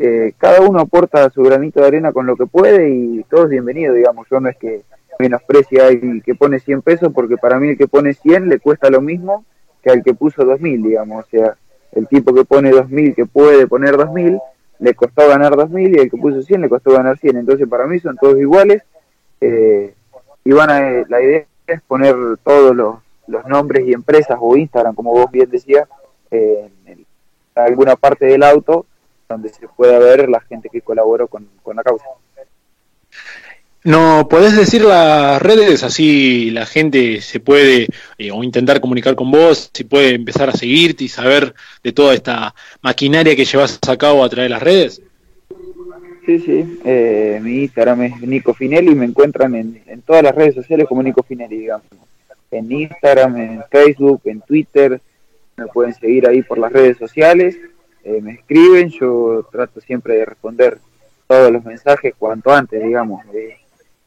Eh, 0.00 0.32
cada 0.38 0.60
uno 0.60 0.80
aporta 0.80 1.28
su 1.30 1.42
granito 1.42 1.80
de 1.80 1.86
arena 1.86 2.12
con 2.12 2.26
lo 2.26 2.36
que 2.36 2.46
puede 2.46 2.90
y 2.90 3.24
todo 3.24 3.44
es 3.44 3.50
bienvenido, 3.50 3.94
digamos. 3.94 4.28
Yo 4.30 4.40
no 4.40 4.48
es 4.48 4.56
que 4.56 4.82
menosprecie 5.18 5.80
al 5.82 6.22
que 6.22 6.34
pone 6.34 6.60
100 6.60 6.82
pesos, 6.82 7.12
porque 7.12 7.36
para 7.36 7.58
mí 7.58 7.70
el 7.70 7.78
que 7.78 7.88
pone 7.88 8.14
100 8.14 8.48
le 8.48 8.60
cuesta 8.60 8.90
lo 8.90 9.00
mismo 9.00 9.44
que 9.82 9.90
al 9.90 10.02
que 10.02 10.14
puso 10.14 10.44
2000, 10.44 10.82
digamos. 10.82 11.24
O 11.24 11.28
sea, 11.28 11.56
el 11.92 12.06
tipo 12.08 12.34
que 12.34 12.44
pone 12.44 12.70
2.000, 12.70 13.14
que 13.14 13.26
puede 13.26 13.66
poner 13.66 13.96
2.000, 13.96 14.40
le 14.80 14.94
costó 14.94 15.28
ganar 15.28 15.52
2.000 15.54 15.96
y 15.96 16.00
el 16.00 16.10
que 16.10 16.16
puso 16.16 16.42
100 16.42 16.60
le 16.62 16.68
costó 16.68 16.92
ganar 16.92 17.18
100. 17.18 17.36
Entonces 17.36 17.68
para 17.68 17.86
mí 17.86 17.98
son 17.98 18.16
todos 18.16 18.38
iguales 18.38 18.82
eh, 19.40 19.94
y 20.44 20.52
van 20.52 20.70
a, 20.70 21.04
la 21.08 21.22
idea 21.22 21.46
es 21.66 21.82
poner 21.82 22.14
todos 22.42 22.74
los, 22.74 22.96
los, 23.26 23.44
nombres 23.46 23.86
y 23.86 23.92
empresas 23.92 24.38
o 24.40 24.56
Instagram, 24.56 24.94
como 24.94 25.12
vos 25.12 25.30
bien 25.30 25.50
decías, 25.50 25.86
en, 26.30 26.70
alguna 27.54 27.96
parte 27.96 28.24
del 28.24 28.42
auto 28.42 28.86
donde 29.28 29.48
se 29.50 29.68
pueda 29.68 29.98
ver 29.98 30.28
la 30.28 30.40
gente 30.40 30.68
que 30.70 30.80
colaboró 30.80 31.28
con, 31.28 31.48
con 31.62 31.76
la 31.76 31.82
causa. 31.82 32.06
¿No 33.84 34.26
podés 34.28 34.56
decir 34.56 34.82
las 34.82 35.40
redes? 35.40 35.84
Así 35.84 36.50
la 36.50 36.66
gente 36.66 37.20
se 37.20 37.38
puede 37.38 37.86
eh, 38.18 38.30
o 38.32 38.42
intentar 38.42 38.80
comunicar 38.80 39.14
con 39.14 39.30
vos, 39.30 39.70
si 39.72 39.84
puede 39.84 40.14
empezar 40.14 40.48
a 40.48 40.52
seguirte 40.52 41.04
y 41.04 41.08
saber 41.08 41.54
de 41.82 41.92
toda 41.92 42.12
esta 42.14 42.54
maquinaria 42.82 43.36
que 43.36 43.44
llevas 43.44 43.78
a 43.88 43.96
cabo 43.96 44.24
a 44.24 44.28
través 44.28 44.46
de 44.46 44.54
las 44.54 44.62
redes. 44.62 45.02
Sí, 46.26 46.40
sí. 46.40 46.80
Eh, 46.84 47.40
mi 47.42 47.62
Instagram 47.62 48.02
es 48.02 48.20
Nico 48.20 48.52
Finelli. 48.52 48.94
Me 48.94 49.06
encuentran 49.06 49.54
en, 49.54 49.80
en, 49.86 50.02
todas 50.02 50.22
las 50.22 50.34
redes 50.34 50.56
sociales 50.56 50.86
como 50.86 51.02
Nico 51.02 51.22
Finelli, 51.22 51.56
digamos. 51.56 51.86
En 52.50 52.70
Instagram, 52.70 53.36
en 53.38 53.64
Facebook, 53.70 54.20
en 54.24 54.42
Twitter. 54.42 55.00
Me 55.56 55.66
pueden 55.68 55.94
seguir 55.94 56.28
ahí 56.28 56.42
por 56.42 56.58
las 56.58 56.70
redes 56.70 56.98
sociales. 56.98 57.56
Eh, 58.04 58.20
me 58.20 58.32
escriben. 58.32 58.90
Yo 58.90 59.48
trato 59.50 59.80
siempre 59.80 60.16
de 60.16 60.26
responder 60.26 60.78
todos 61.26 61.50
los 61.50 61.64
mensajes 61.64 62.12
cuanto 62.18 62.52
antes, 62.52 62.82
digamos. 62.82 63.24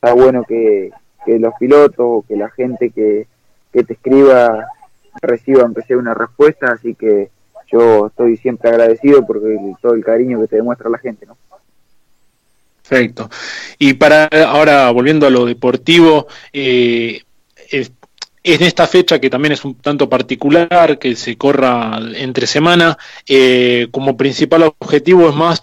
Está 0.01 0.13
bueno 0.13 0.43
que, 0.43 0.89
que, 1.25 1.37
los 1.37 1.53
pilotos, 1.59 2.25
que 2.27 2.35
la 2.35 2.49
gente 2.49 2.89
que, 2.89 3.27
que 3.71 3.83
te 3.83 3.93
escriba 3.93 4.65
reciba 5.21 5.61
aunque 5.61 5.95
una 5.95 6.15
respuesta, 6.15 6.71
así 6.71 6.95
que 6.95 7.29
yo 7.71 8.07
estoy 8.07 8.35
siempre 8.37 8.71
agradecido 8.71 9.25
por 9.25 9.39
todo 9.79 9.93
el 9.93 10.03
cariño 10.03 10.41
que 10.41 10.47
te 10.47 10.55
demuestra 10.55 10.89
la 10.89 10.97
gente, 10.97 11.27
¿no? 11.27 11.37
Perfecto. 12.81 13.29
Y 13.77 13.93
para 13.93 14.25
ahora, 14.25 14.89
volviendo 14.91 15.27
a 15.27 15.29
lo 15.29 15.45
deportivo, 15.45 16.27
eh, 16.51 17.21
es, 17.69 17.91
en 18.43 18.63
esta 18.63 18.87
fecha 18.87 19.19
que 19.19 19.29
también 19.29 19.51
es 19.51 19.63
un 19.63 19.75
tanto 19.75 20.09
particular, 20.09 20.97
que 20.97 21.15
se 21.15 21.37
corra 21.37 21.99
entre 22.15 22.47
semana, 22.47 22.97
eh, 23.27 23.87
como 23.91 24.17
principal 24.17 24.63
objetivo 24.63 25.29
es 25.29 25.35
más 25.35 25.61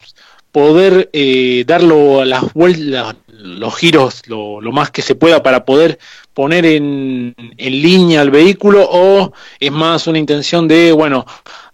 poder 0.52 1.11
eh, 1.12 1.64
darlo 1.66 2.21
a 2.21 2.25
las 2.25 2.52
vueltas, 2.54 3.16
los 3.38 3.76
giros 3.76 4.23
lo, 4.26 4.61
más 4.73 4.90
que 4.90 5.02
se 5.02 5.14
pueda 5.14 5.42
para 5.42 5.64
poder 5.64 5.99
poner 6.35 6.66
en, 6.66 7.35
en 7.37 7.83
línea 7.83 8.23
el 8.23 8.30
vehículo 8.30 8.87
o 8.90 9.33
es 9.59 9.73
más 9.73 10.07
una 10.07 10.18
intención 10.18 10.68
de, 10.68 10.92
bueno, 10.92 11.25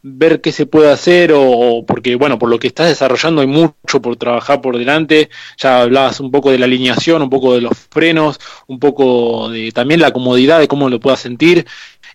ver 0.07 0.43
qué 0.43 0.53
se 0.53 0.67
puede 0.67 0.93
hacer 0.93 1.33
o, 1.35 1.85
porque, 1.87 2.15
bueno, 2.17 2.39
por 2.39 2.51
lo 2.51 2.59
que 2.59 2.67
estás 2.67 2.89
desarrollando 2.89 3.41
hay 3.41 3.47
mucho 3.47 4.03
por 4.03 4.17
trabajar 4.17 4.61
por 4.61 4.77
delante. 4.77 5.31
Ya 5.57 5.81
hablabas 5.81 6.21
un 6.21 6.31
poco 6.31 6.51
de 6.51 6.59
la 6.59 6.67
alineación, 6.67 7.23
un 7.23 7.31
poco 7.31 7.55
de 7.55 7.63
los 7.63 7.73
frenos, 7.91 8.39
un 8.67 8.79
poco 8.79 9.49
de 9.49 9.73
también 9.73 10.01
la 10.01 10.13
comodidad 10.13 10.61
de 10.61 10.69
cómo 10.69 10.91
lo 10.91 11.01
puedas 11.01 11.21
sentir. 11.21 11.67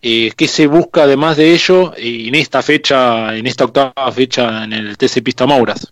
Eh, 0.03 0.31
¿Qué 0.37 0.47
se 0.47 0.67
busca 0.67 1.03
además 1.03 1.37
de 1.37 1.51
ello 1.51 1.93
en 1.97 2.35
esta 2.35 2.61
fecha, 2.61 3.35
en 3.35 3.47
esta 3.47 3.65
octava 3.65 4.11
fecha 4.11 4.63
en 4.63 4.73
el 4.73 4.97
TC 4.97 5.23
Pista 5.23 5.47
Mauras? 5.47 5.91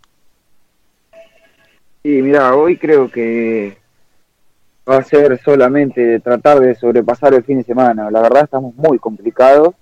Sí, 2.08 2.22
mira, 2.22 2.56
hoy 2.56 2.78
creo 2.78 3.12
que 3.12 3.78
va 4.90 4.96
a 4.96 5.04
ser 5.04 5.38
solamente 5.44 6.22
tratar 6.22 6.58
de 6.62 6.74
sobrepasar 6.74 7.34
el 7.34 7.44
fin 7.44 7.58
de 7.58 7.66
semana. 7.66 8.10
La 8.10 8.22
verdad 8.22 8.46
estamos 8.46 8.74
muy 8.76 8.98
complicados 8.98 9.76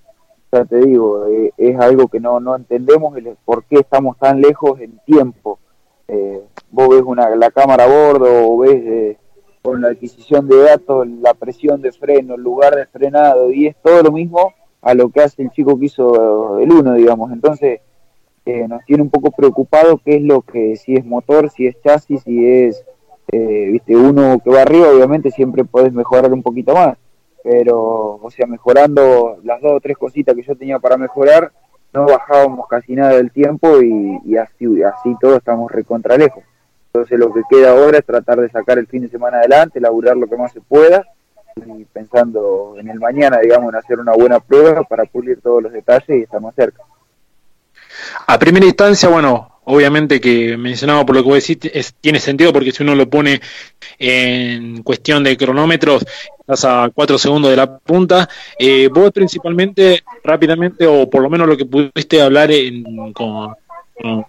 ya 0.52 0.66
te 0.66 0.78
digo, 0.78 1.28
eh, 1.28 1.54
es 1.56 1.80
algo 1.80 2.08
que 2.08 2.20
no, 2.20 2.40
no 2.40 2.56
entendemos 2.56 3.16
el 3.16 3.38
por 3.46 3.64
qué 3.66 3.76
estamos 3.76 4.18
tan 4.18 4.42
lejos 4.42 4.80
en 4.80 4.98
tiempo. 5.06 5.60
Eh, 6.08 6.42
vos 6.72 6.90
ves 6.90 7.04
una, 7.06 7.30
la 7.36 7.52
cámara 7.52 7.84
a 7.84 7.88
bordo 7.90 8.26
o 8.28 8.58
ves 8.58 8.82
eh, 8.84 9.18
con 9.62 9.84
la 9.84 9.90
adquisición 9.90 10.48
de 10.48 10.64
datos 10.64 11.08
la 11.08 11.36
presión 11.36 11.80
de 11.80 11.92
freno, 11.92 12.34
el 12.34 12.42
lugar 12.42 12.76
de 12.76 12.88
frenado 12.88 13.52
y 13.52 13.68
es 13.68 13.76
todo 13.84 14.02
lo 14.02 14.12
mismo 14.12 14.56
a 14.82 14.96
lo 14.96 15.10
que 15.10 15.22
hace 15.22 15.44
el 15.44 15.52
chico 15.52 15.78
que 15.78 15.86
hizo 15.86 16.58
el 16.58 16.72
uno, 16.72 16.96
digamos. 16.96 17.32
Entonces 17.32 17.82
eh, 18.46 18.68
nos 18.68 18.84
tiene 18.86 19.04
un 19.04 19.10
poco 19.10 19.32
preocupado 19.32 20.00
qué 20.04 20.18
es 20.18 20.22
lo 20.22 20.42
que, 20.42 20.76
si 20.76 20.96
es 20.96 21.06
motor, 21.06 21.50
si 21.50 21.68
es 21.68 21.82
chasis, 21.82 22.22
si 22.24 22.46
es, 22.48 22.86
eh, 23.32 23.70
viste, 23.72 23.96
uno 23.96 24.40
que 24.44 24.50
va 24.50 24.62
arriba, 24.62 24.90
obviamente 24.90 25.32
siempre 25.32 25.66
podés 25.66 25.94
mejorar 25.94 26.32
un 26.32 26.44
poquito 26.44 26.74
más 26.74 26.98
pero, 27.46 28.16
o 28.16 28.32
sea, 28.32 28.48
mejorando 28.48 29.38
las 29.44 29.62
dos 29.62 29.74
o 29.74 29.80
tres 29.80 29.96
cositas 29.96 30.36
que 30.36 30.42
yo 30.42 30.56
tenía 30.56 30.80
para 30.80 30.98
mejorar, 30.98 31.52
no 31.94 32.08
bajábamos 32.08 32.68
casi 32.68 32.96
nada 32.96 33.18
del 33.18 33.32
tiempo 33.32 33.84
y, 33.84 34.36
así, 34.36 34.82
así 34.82 35.16
todos 35.22 35.38
estamos 35.38 35.72
recontra 35.72 36.18
lejos. 36.18 36.44
Entonces 36.88 37.20
lo 37.20 37.32
que 37.32 37.44
queda 37.48 37.70
ahora 37.70 38.00
es 38.00 38.06
tratar 38.06 38.42
de 38.42 38.50
sacar 38.50 38.80
el 38.80 38.88
fin 38.88 39.04
de 39.04 39.10
semana 39.10 39.38
adelante, 39.38 39.80
laburar 39.80 40.18
lo 40.18 40.26
que 40.26 40.38
más 40.38 40.54
se 40.54 40.62
pueda 40.62 41.06
y 41.56 41.86
pensando 41.86 42.78
en 42.80 42.90
el 42.90 43.00
mañana, 43.00 43.38
digamos, 43.38 43.70
en 43.70 43.76
hacer 43.76 44.00
una 44.00 44.14
buena 44.14 44.40
prueba 44.40 44.82
para 44.82 45.06
pulir 45.06 45.40
todos 45.40 45.62
los 45.62 45.72
detalles 45.72 46.10
y 46.10 46.24
estar 46.24 46.42
más 46.42 46.56
cerca. 46.56 46.82
A 48.28 48.40
primera 48.40 48.66
instancia, 48.66 49.10
bueno, 49.10 49.56
obviamente 49.66 50.22
que 50.22 50.58
mencionaba 50.58 51.06
por 51.06 51.16
lo 51.16 51.24
que 51.24 51.30
vos 51.30 51.48
decís, 51.48 51.72
es, 51.74 51.94
tiene 52.00 52.20
sentido 52.20 52.54
porque 52.54 52.72
si 52.72 52.84
uno 52.84 52.96
lo 52.96 53.10
pone 53.10 53.42
en 54.00 54.84
cuestión 54.84 55.24
de 55.24 55.38
cronómetros, 55.38 56.06
estás 56.40 56.66
a 56.66 56.92
cuatro 56.94 57.18
segundos 57.18 57.52
de 57.52 57.58
la 57.58 57.78
punta. 57.78 58.30
Eh, 58.58 58.90
vos 58.94 59.12
principalmente, 59.12 60.04
rápidamente, 60.24 60.86
o 60.86 61.10
por 61.10 61.22
lo 61.22 61.30
menos 61.30 61.48
lo 61.48 61.58
que 61.58 61.66
pudiste 61.66 62.22
hablar 62.22 62.52
en, 62.52 63.14
con, 63.14 63.54
con, 63.94 64.26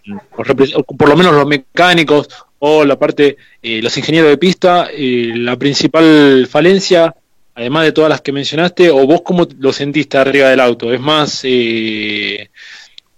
por 0.99 1.09
lo 1.09 1.17
menos 1.17 1.35
los 1.35 1.47
mecánicos 1.47 2.29
o 2.59 2.85
la 2.85 2.99
parte, 2.99 3.37
eh, 3.63 3.83
los 3.83 3.97
ingenieros 3.99 4.31
de 4.31 4.39
pista, 4.39 4.89
eh, 4.91 5.33
la 5.35 5.57
principal 5.57 6.47
falencia, 6.51 7.15
además 7.55 7.85
de 7.85 7.93
todas 7.93 8.11
las 8.11 8.23
que 8.23 8.33
mencionaste, 8.33 8.91
o 8.91 9.07
vos 9.07 9.21
cómo 9.23 9.47
lo 9.59 9.73
sentiste 9.73 10.17
arriba 10.17 10.49
del 10.49 10.61
auto, 10.61 10.93
es 10.93 11.01
más... 11.01 11.45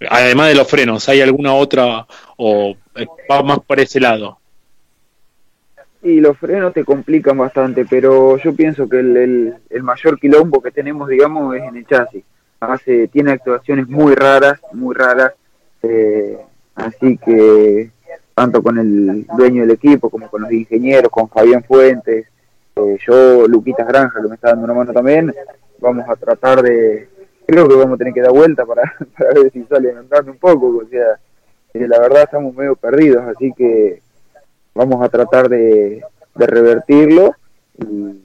Además 0.08 0.48
de 0.48 0.54
los 0.54 0.68
frenos, 0.68 1.08
¿hay 1.08 1.20
alguna 1.20 1.54
otra 1.54 2.06
o 2.36 2.74
más 3.44 3.58
por 3.60 3.80
ese 3.80 4.00
lado? 4.00 4.38
Y 6.02 6.20
los 6.20 6.38
frenos 6.38 6.72
te 6.72 6.84
complican 6.84 7.36
bastante, 7.36 7.84
pero 7.84 8.36
yo 8.38 8.54
pienso 8.54 8.88
que 8.88 9.00
el, 9.00 9.16
el, 9.16 9.54
el, 9.68 9.82
mayor 9.82 10.18
quilombo 10.18 10.62
que 10.62 10.70
tenemos, 10.70 11.08
digamos, 11.08 11.56
es 11.56 11.62
en 11.64 11.76
el 11.76 11.86
chasis. 11.86 12.22
Hace, 12.60 13.08
tiene 13.08 13.32
actuaciones 13.32 13.88
muy 13.88 14.14
raras, 14.14 14.60
muy 14.72 14.94
raras, 14.94 15.32
eh, 15.82 16.38
así 16.76 17.18
que 17.18 17.90
tanto 18.34 18.62
con 18.62 18.78
el 18.78 19.26
dueño 19.36 19.62
del 19.62 19.72
equipo 19.72 20.08
como 20.08 20.28
con 20.28 20.42
los 20.42 20.52
ingenieros, 20.52 21.10
con 21.10 21.28
Fabián 21.28 21.64
Fuentes, 21.64 22.26
eh, 22.76 22.98
yo, 23.04 23.48
Luquitas 23.48 23.86
Granja, 23.88 24.22
que 24.22 24.28
me 24.28 24.36
está 24.36 24.50
dando 24.50 24.66
una 24.66 24.74
mano 24.74 24.92
también, 24.92 25.34
vamos 25.80 26.08
a 26.08 26.14
tratar 26.14 26.62
de, 26.62 27.08
creo 27.48 27.66
que 27.66 27.76
vamos 27.76 27.94
a 27.94 27.96
tener 27.96 28.12
que 28.12 28.20
dar 28.20 28.32
vuelta 28.32 28.66
para, 28.66 28.94
para 29.18 29.32
ver 29.32 29.50
si 29.50 29.64
salen 29.64 29.96
andando 29.96 30.32
un 30.32 30.38
poco, 30.38 30.66
o 30.66 30.88
sea, 30.88 31.18
eh, 31.72 31.88
la 31.88 31.98
verdad 31.98 32.24
estamos 32.24 32.54
medio 32.54 32.76
perdidos, 32.76 33.24
así 33.24 33.52
que 33.56 34.02
vamos 34.74 35.02
a 35.02 35.08
tratar 35.08 35.48
de, 35.48 36.04
revertirlo 36.36 37.34
y, 37.78 38.20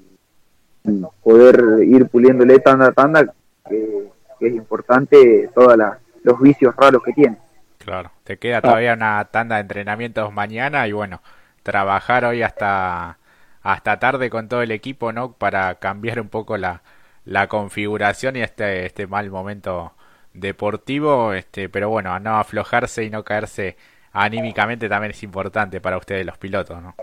y, 0.84 1.06
poder 1.24 1.84
ir 1.84 2.08
puliéndole 2.08 2.60
tanda 2.60 2.88
a 2.88 2.92
tanda, 2.92 3.34
que, 3.68 4.10
que 4.40 4.48
es 4.48 4.54
importante 4.54 5.50
todos 5.56 5.78
los 6.24 6.40
vicios 6.42 6.76
raros 6.76 7.02
que 7.02 7.14
tiene. 7.14 7.38
Claro, 7.80 8.12
te 8.24 8.38
queda 8.38 8.62
todavía 8.62 8.94
una 8.94 9.26
tanda 9.26 9.56
de 9.56 9.62
entrenamientos 9.62 10.32
mañana 10.32 10.88
y 10.88 10.92
bueno, 10.92 11.22
trabajar 11.64 12.26
hoy 12.26 12.44
hasta 12.44 13.18
hasta 13.62 13.98
tarde 13.98 14.30
con 14.30 14.50
todo 14.50 14.62
el 14.62 14.72
equipo, 14.72 15.14
¿no? 15.14 15.32
Para 15.32 15.76
cambiar 15.76 16.20
un 16.20 16.28
poco 16.28 16.58
la, 16.58 16.82
la 17.26 17.48
configuración 17.48 18.36
y 18.36 18.42
este, 18.42 18.86
este 18.86 19.08
mal 19.08 19.30
momento 19.30 19.94
deportivo, 20.34 21.34
este, 21.34 21.70
pero 21.70 21.90
bueno, 21.90 22.20
no 22.20 22.38
aflojarse 22.38 23.04
y 23.04 23.10
no 23.10 23.24
caerse 23.24 23.78
anímicamente 24.12 24.90
también 24.90 25.12
es 25.12 25.24
importante 25.24 25.82
para 25.82 25.98
ustedes 25.98 26.26
los 26.26 26.38
pilotos, 26.38 26.82
¿no? 26.82 26.96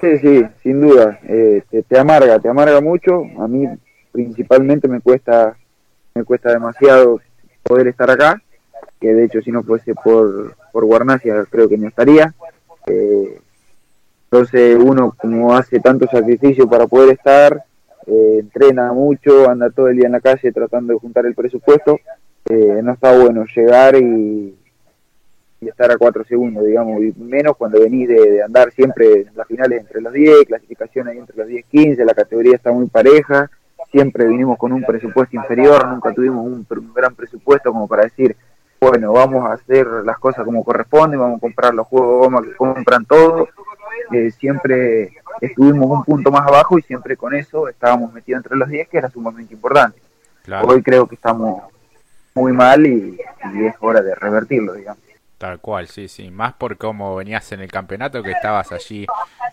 Sí, 0.00 0.18
sí, 0.18 0.44
sin 0.62 0.80
duda, 0.80 1.18
eh, 1.24 1.62
te, 1.70 1.82
te, 1.82 1.98
amarga, 1.98 2.38
te 2.38 2.48
amarga 2.48 2.80
mucho, 2.80 3.22
a 3.38 3.48
mí 3.48 3.66
principalmente 4.12 4.86
me 4.86 5.00
cuesta, 5.00 5.56
me 6.14 6.24
cuesta 6.24 6.52
demasiado 6.52 7.20
poder 7.62 7.88
estar 7.88 8.10
acá, 8.10 8.42
que 9.00 9.14
de 9.14 9.24
hecho 9.24 9.40
si 9.40 9.50
no 9.50 9.62
fuese 9.62 9.94
por, 9.94 10.56
por 10.72 10.84
Guarnacia 10.84 11.44
creo 11.48 11.68
que 11.68 11.78
no 11.78 11.88
estaría, 11.88 12.34
eh, 12.86 13.40
entonces 14.24 14.76
uno 14.78 15.14
como 15.16 15.54
hace 15.56 15.80
tanto 15.80 16.06
sacrificio 16.08 16.68
para 16.68 16.86
poder 16.86 17.14
estar, 17.14 17.64
eh, 18.06 18.38
entrena 18.40 18.92
mucho, 18.92 19.48
anda 19.48 19.70
todo 19.70 19.88
el 19.88 19.96
día 19.96 20.06
en 20.06 20.12
la 20.12 20.20
calle 20.20 20.52
tratando 20.52 20.92
de 20.92 20.98
juntar 20.98 21.26
el 21.26 21.34
presupuesto, 21.34 21.98
eh, 22.48 22.80
no 22.82 22.92
está 22.92 23.18
bueno 23.18 23.44
llegar 23.54 23.96
y, 23.96 24.54
y, 25.60 25.68
estar 25.68 25.90
a 25.90 25.96
cuatro 25.96 26.24
segundos, 26.24 26.64
digamos, 26.64 27.02
y 27.02 27.14
menos 27.16 27.56
cuando 27.56 27.80
venís 27.80 28.08
de, 28.08 28.30
de, 28.30 28.42
andar 28.42 28.70
siempre 28.72 29.22
en 29.22 29.30
las 29.34 29.46
finales 29.46 29.80
entre 29.80 30.00
los 30.00 30.12
10, 30.12 30.46
clasificación 30.46 31.08
ahí 31.08 31.18
entre 31.18 31.36
los 31.36 31.46
10 31.46 31.64
15, 31.66 32.04
la 32.04 32.14
categoría 32.14 32.56
está 32.56 32.70
muy 32.72 32.86
pareja, 32.86 33.50
siempre 33.90 34.26
vinimos 34.26 34.58
con 34.58 34.72
un 34.72 34.82
presupuesto 34.82 35.36
inferior, 35.36 35.86
nunca 35.86 36.12
tuvimos 36.12 36.44
un, 36.44 36.66
un 36.68 36.94
gran 36.94 37.14
presupuesto 37.14 37.72
como 37.72 37.88
para 37.88 38.04
decir, 38.04 38.36
bueno, 38.80 39.12
vamos 39.12 39.46
a 39.46 39.54
hacer 39.54 39.86
las 40.04 40.18
cosas 40.18 40.44
como 40.44 40.62
corresponde, 40.62 41.16
vamos 41.16 41.38
a 41.38 41.40
comprar 41.40 41.72
los 41.72 41.86
juegos 41.86 42.10
de 42.10 42.18
goma 42.18 42.42
que 42.42 42.56
compran 42.56 43.06
todos, 43.06 43.48
eh, 44.12 44.30
siempre 44.30 45.12
estuvimos 45.40 45.90
un 45.90 46.04
punto 46.04 46.30
más 46.30 46.46
abajo 46.46 46.78
y 46.78 46.82
siempre 46.82 47.16
con 47.16 47.34
eso 47.34 47.68
estábamos 47.68 48.12
metidos 48.12 48.38
entre 48.44 48.56
los 48.56 48.68
10, 48.68 48.88
que 48.88 48.98
era 48.98 49.10
sumamente 49.10 49.54
importante. 49.54 50.00
Claro. 50.42 50.68
Hoy 50.68 50.82
creo 50.82 51.06
que 51.06 51.14
estamos 51.14 51.62
muy 52.34 52.52
mal 52.52 52.86
y, 52.86 53.18
y, 53.54 53.66
es 53.66 53.74
hora 53.80 54.02
de 54.02 54.14
revertirlo, 54.14 54.74
digamos. 54.74 55.02
Tal 55.38 55.60
cual, 55.60 55.88
sí, 55.88 56.08
sí. 56.08 56.30
Más 56.30 56.54
por 56.54 56.76
cómo 56.76 57.16
venías 57.16 57.50
en 57.52 57.60
el 57.60 57.70
campeonato, 57.70 58.22
que 58.22 58.30
estabas 58.30 58.72
allí 58.72 59.06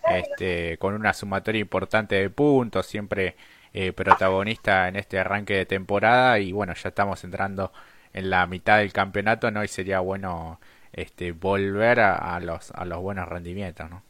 este, 0.09 0.77
con 0.77 0.93
una 0.93 1.13
sumatoria 1.13 1.61
importante 1.61 2.15
de 2.15 2.29
puntos, 2.29 2.85
siempre 2.85 3.35
eh, 3.73 3.93
protagonista 3.93 4.87
en 4.87 4.95
este 4.95 5.19
arranque 5.19 5.53
de 5.53 5.65
temporada 5.65 6.39
y 6.39 6.51
bueno, 6.51 6.73
ya 6.73 6.89
estamos 6.89 7.23
entrando 7.23 7.71
en 8.13 8.29
la 8.29 8.45
mitad 8.47 8.79
del 8.79 8.93
campeonato, 8.93 9.49
¿no? 9.51 9.63
Y 9.63 9.67
sería 9.67 9.99
bueno 9.99 10.59
este, 10.93 11.31
volver 11.31 11.99
a, 12.01 12.39
los, 12.41 12.71
a 12.71 12.85
los 12.85 12.99
buenos 12.99 13.27
rendimientos, 13.27 13.89
¿no? 13.89 14.03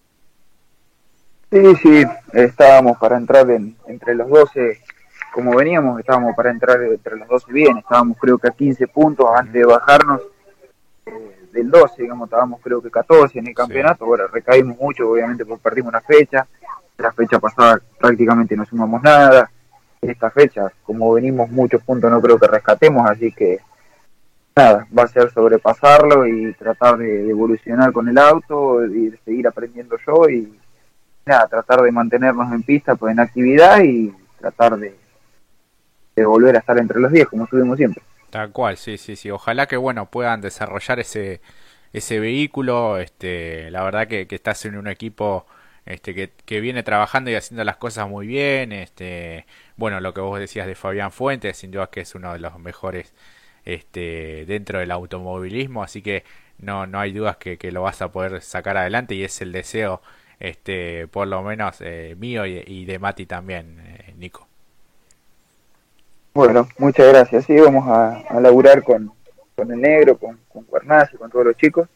Sí, 1.52 1.76
sí, 1.84 2.06
estábamos 2.32 2.98
para 2.98 3.18
entrar 3.18 3.50
en, 3.52 3.76
entre 3.86 4.16
los 4.16 4.30
12, 4.30 4.80
como 5.34 5.54
veníamos, 5.54 6.00
estábamos 6.00 6.34
para 6.34 6.50
entrar 6.50 6.82
entre 6.82 7.18
los 7.18 7.28
12 7.28 7.52
bien, 7.52 7.78
estábamos 7.78 8.18
creo 8.18 8.38
que 8.38 8.48
a 8.48 8.52
15 8.52 8.88
puntos 8.88 9.28
antes 9.36 9.52
de 9.52 9.66
bajarnos 9.66 10.22
eh, 11.06 11.48
del 11.52 11.70
12, 11.70 12.04
digamos, 12.04 12.28
estábamos 12.28 12.62
creo 12.64 12.82
que 12.82 12.90
14 12.90 13.38
en 13.38 13.48
el 13.48 13.54
campeonato, 13.54 14.06
bueno, 14.06 14.28
recaímos 14.28 14.78
mucho, 14.78 15.10
obviamente 15.10 15.46
porque 15.46 15.62
perdimos 15.62 15.90
una 15.90 16.00
fecha, 16.00 16.48
la 16.98 17.12
fecha 17.12 17.38
pasada 17.38 17.82
prácticamente 18.00 18.56
no 18.56 18.66
sumamos 18.66 19.04
nada, 19.04 19.52
esta 20.00 20.32
fecha, 20.32 20.72
como 20.84 21.12
venimos 21.12 21.50
muchos 21.52 21.84
puntos, 21.84 22.10
no 22.10 22.22
creo 22.22 22.40
que 22.40 22.48
rescatemos, 22.48 23.10
así 23.10 23.30
que 23.34 23.60
nada, 24.56 24.88
va 24.98 25.04
a 25.04 25.08
ser 25.08 25.30
sobrepasarlo 25.32 26.26
y 26.26 26.54
tratar 26.54 26.98
de, 26.98 27.30
evolucionar 27.30 27.92
con 27.92 28.08
el 28.08 28.18
auto 28.18 28.86
y 28.86 29.12
seguir 29.26 29.50
aprendiendo 29.50 29.98
yo 30.08 30.30
y 30.30 30.61
tratar 31.24 31.82
de 31.82 31.92
mantenernos 31.92 32.52
en 32.52 32.64
pista, 32.64 32.96
pues 32.96 33.12
en 33.14 33.20
actividad 33.20 33.82
y 33.84 34.14
tratar 34.40 34.78
de, 34.78 34.96
de 36.16 36.26
volver 36.26 36.56
a 36.56 36.60
estar 36.60 36.78
entre 36.78 37.00
los 37.00 37.12
10 37.12 37.28
como 37.28 37.44
estuvimos 37.46 37.78
siempre. 37.78 38.04
Tal 38.30 38.52
cual, 38.52 38.78
sí, 38.78 38.98
sí, 38.98 39.16
sí. 39.16 39.30
Ojalá 39.30 39.68
que 39.68 39.78
bueno 39.78 40.10
puedan 40.10 40.42
desarrollar 40.42 41.00
ese 41.00 41.42
ese 41.94 42.20
vehículo. 42.20 42.98
Este, 42.98 43.72
la 43.72 43.84
verdad 43.84 44.08
que, 44.08 44.28
que 44.28 44.36
estás 44.36 44.66
en 44.66 44.78
un 44.78 44.88
equipo 44.88 45.46
este 45.86 46.14
que, 46.14 46.32
que, 46.46 46.62
viene 46.62 46.84
trabajando 46.84 47.32
y 47.32 47.36
haciendo 47.36 47.64
las 47.64 47.78
cosas 47.78 48.08
muy 48.10 48.28
bien. 48.28 48.72
Este, 48.72 49.46
bueno, 49.78 50.00
lo 50.00 50.14
que 50.14 50.22
vos 50.22 50.40
decías 50.40 50.68
de 50.68 50.76
Fabián 50.76 51.12
Fuentes, 51.12 51.58
sin 51.58 51.72
duda 51.72 51.90
que 51.90 52.02
es 52.02 52.16
uno 52.16 52.34
de 52.34 52.40
los 52.40 52.60
mejores 52.60 53.14
este, 53.66 54.46
dentro 54.48 54.80
del 54.80 54.92
automovilismo, 54.92 55.84
así 55.84 56.02
que 56.02 56.24
no, 56.60 56.88
no 56.88 57.00
hay 57.00 57.14
dudas 57.14 57.38
que, 57.38 57.58
que 57.58 57.72
lo 57.72 57.82
vas 57.84 58.02
a 58.02 58.12
poder 58.12 58.42
sacar 58.42 58.78
adelante 58.78 59.16
y 59.16 59.24
es 59.24 59.42
el 59.42 59.52
deseo, 59.52 60.02
este, 60.42 61.08
por 61.08 61.28
lo 61.28 61.44
menos 61.44 61.78
eh, 61.82 62.16
mío 62.18 62.46
y, 62.46 62.86
de 62.86 62.98
Mati 62.98 63.28
también, 63.28 63.80
eh, 63.80 64.14
Nico. 64.18 64.48
Bueno, 66.34 66.68
muchas 66.80 67.08
gracias. 67.10 67.46
Sí, 67.46 67.60
vamos 67.60 67.88
a, 67.88 68.40
laburar 68.40 68.84
con, 68.84 69.12
con 69.56 69.72
el 69.72 69.80
negro, 69.80 70.18
con, 70.18 70.40
con 70.52 70.66
y 71.14 71.18
con 71.18 71.30
todos 71.30 71.46
los 71.46 71.58
chicos. 71.58 71.88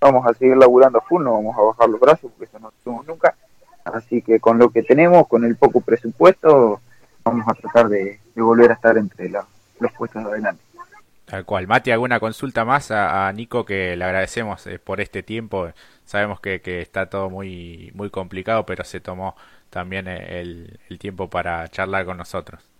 Vamos 0.00 0.26
a 0.26 0.34
seguir 0.34 0.56
laburando 0.56 0.98
a 0.98 1.02
full, 1.02 1.22
no 1.22 1.34
vamos 1.34 1.56
a 1.56 1.62
bajar 1.62 1.88
los 1.88 2.00
brazos 2.00 2.30
porque 2.32 2.46
eso 2.46 2.58
no 2.58 2.68
lo 2.68 2.74
hacemos 2.80 3.06
nunca. 3.06 3.36
Así 3.84 4.20
que 4.20 4.40
con 4.40 4.58
lo 4.58 4.70
que 4.70 4.82
tenemos, 4.82 5.28
con 5.28 5.44
el 5.44 5.54
poco 5.54 5.80
presupuesto, 5.80 6.80
vamos 7.22 7.46
a 7.46 7.54
tratar 7.54 7.88
de, 7.88 8.18
volver 8.34 8.72
a 8.72 8.74
estar 8.74 8.98
entre 8.98 9.28
los 9.28 9.92
puestos 9.96 10.24
de 10.24 10.30
adelante. 10.30 10.62
Tal 11.32 11.46
cual. 11.46 11.66
Mati, 11.66 11.90
¿alguna 11.90 12.20
consulta 12.20 12.66
más 12.66 12.90
a, 12.90 13.32
Nico 13.32 13.64
que 13.64 13.96
le 13.96 14.04
agradecemos 14.04 14.66
eh, 14.66 14.78
por 14.78 15.00
este 15.00 15.22
tiempo? 15.22 15.72
Sabemos 16.04 16.40
que, 16.40 16.60
que, 16.60 16.82
está 16.82 17.08
todo 17.08 17.30
muy, 17.30 17.90
muy 17.94 18.10
complicado, 18.10 18.66
pero 18.66 18.84
se 18.84 19.00
tomó 19.00 19.34
también 19.70 20.08
eh, 20.08 20.42
el, 20.42 20.78
el 20.90 20.98
tiempo 20.98 21.30
para 21.30 21.66
charlar 21.68 22.04
con 22.04 22.18
nosotros. 22.18 22.71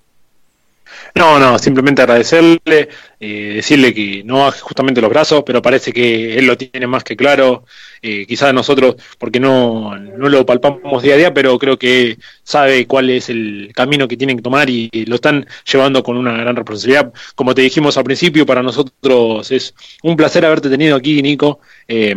No, 1.15 1.39
no, 1.39 1.59
simplemente 1.59 2.03
agradecerle, 2.03 2.89
eh, 3.21 3.53
decirle 3.57 3.93
que 3.95 4.23
no 4.25 4.41
baje 4.41 4.61
justamente 4.61 5.01
los 5.01 5.11
brazos, 5.11 5.43
pero 5.45 5.63
parece 5.63 5.93
que 5.93 6.37
él 6.39 6.47
lo 6.47 6.57
tiene 6.57 6.87
más 6.87 7.05
que 7.05 7.17
claro. 7.17 7.65
Eh, 8.01 8.27
quizás 8.27 8.53
nosotros, 8.53 8.97
porque 9.19 9.39
no, 9.39 9.97
no 9.97 10.29
lo 10.29 10.45
palpamos 10.45 11.03
día 11.03 11.15
a 11.15 11.17
día, 11.17 11.35
pero 11.35 11.59
creo 11.59 11.79
que 11.79 12.19
sabe 12.43 12.87
cuál 12.87 13.11
es 13.11 13.29
el 13.29 13.71
camino 13.75 14.09
que 14.09 14.17
tienen 14.17 14.37
que 14.37 14.43
tomar 14.43 14.69
y, 14.69 14.91
lo 15.07 15.17
están 15.17 15.47
llevando 15.71 16.03
con 16.03 16.17
una 16.17 16.33
gran 16.33 16.57
responsabilidad. 16.57 17.13
Como 17.35 17.55
te 17.55 17.63
dijimos 17.63 17.97
al 17.97 18.05
principio, 18.05 18.47
para 18.47 18.63
nosotros 18.63 19.51
es 19.51 19.75
un 20.03 20.17
placer 20.17 20.45
haberte 20.45 20.69
tenido 20.71 20.97
aquí, 20.97 21.23
Nico. 21.23 21.61
Eh, 21.87 22.15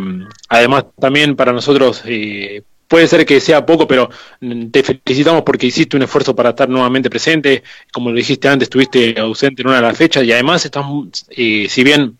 además, 0.48 0.86
también 0.98 1.36
para 1.36 1.52
nosotros 1.52 2.02
eh, 2.06 2.62
puede 2.88 3.08
ser 3.08 3.26
que 3.26 3.40
sea 3.40 3.64
poco, 3.66 3.86
pero 3.86 4.08
mm, 4.40 4.68
te 4.68 4.82
felicitamos 4.82 5.42
porque 5.42 5.66
hiciste 5.66 5.96
un 5.96 6.02
esfuerzo 6.02 6.34
para 6.34 6.50
estar 6.50 6.68
nuevamente 6.68 7.10
presente. 7.10 7.62
Como 7.92 8.10
lo 8.10 8.16
dijiste 8.16 8.48
antes, 8.48 8.66
estuviste 8.66 9.18
ausente 9.18 9.62
en 9.62 9.68
una 9.68 9.76
de 9.76 9.82
las 9.82 9.96
fechas 9.96 10.24
y 10.24 10.32
además 10.32 10.64
estás, 10.64 10.84
eh, 11.30 11.66
si 11.68 11.84
bien 11.84 12.18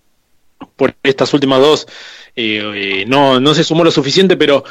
por 0.74 0.94
estas 1.02 1.32
últimas 1.34 1.60
dos 1.60 1.86
eh, 2.34 2.62
eh, 2.74 3.04
no, 3.06 3.40
no 3.40 3.54
se 3.54 3.64
sumó 3.64 3.84
lo 3.84 3.90
suficiente, 3.90 4.36
pero 4.36 4.64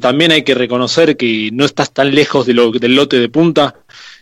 también 0.00 0.30
hay 0.30 0.42
que 0.42 0.54
reconocer 0.54 1.16
que 1.16 1.48
no 1.54 1.64
estás 1.64 1.90
tan 1.94 2.14
lejos 2.14 2.44
de 2.44 2.52
lo, 2.52 2.70
del 2.70 2.94
lote 2.94 3.18
de 3.18 3.30
punta 3.30 3.76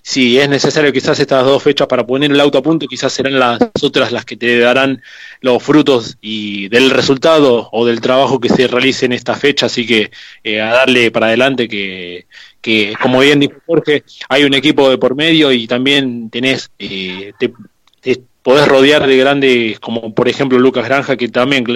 si 0.08 0.38
es 0.38 0.48
necesario 0.48 0.90
quizás 0.90 1.20
estas 1.20 1.44
dos 1.44 1.62
fechas 1.62 1.86
para 1.86 2.06
poner 2.06 2.30
el 2.30 2.40
auto 2.40 2.56
a 2.56 2.62
punto, 2.62 2.86
quizás 2.86 3.12
serán 3.12 3.38
las 3.38 3.58
otras 3.82 4.10
las 4.10 4.24
que 4.24 4.38
te 4.38 4.58
darán 4.58 5.02
los 5.42 5.62
frutos 5.62 6.16
y 6.22 6.70
del 6.70 6.88
resultado 6.88 7.68
o 7.72 7.84
del 7.84 8.00
trabajo 8.00 8.40
que 8.40 8.48
se 8.48 8.66
realice 8.68 9.04
en 9.04 9.12
esta 9.12 9.34
fecha, 9.34 9.66
así 9.66 9.86
que 9.86 10.10
eh, 10.42 10.62
a 10.62 10.72
darle 10.72 11.10
para 11.10 11.26
adelante 11.26 11.68
que, 11.68 12.24
que, 12.62 12.94
como 13.02 13.20
bien 13.20 13.40
dijo 13.40 13.56
Jorge, 13.66 14.02
hay 14.30 14.44
un 14.44 14.54
equipo 14.54 14.88
de 14.88 14.96
por 14.96 15.14
medio 15.14 15.52
y 15.52 15.66
también 15.66 16.30
tenés, 16.30 16.70
eh, 16.78 17.34
te, 17.38 17.52
podés 18.48 18.66
rodear 18.66 19.06
de 19.06 19.14
grandes, 19.18 19.78
como 19.78 20.14
por 20.14 20.26
ejemplo 20.26 20.58
Lucas 20.58 20.86
Granja, 20.86 21.18
que 21.18 21.28
también 21.28 21.66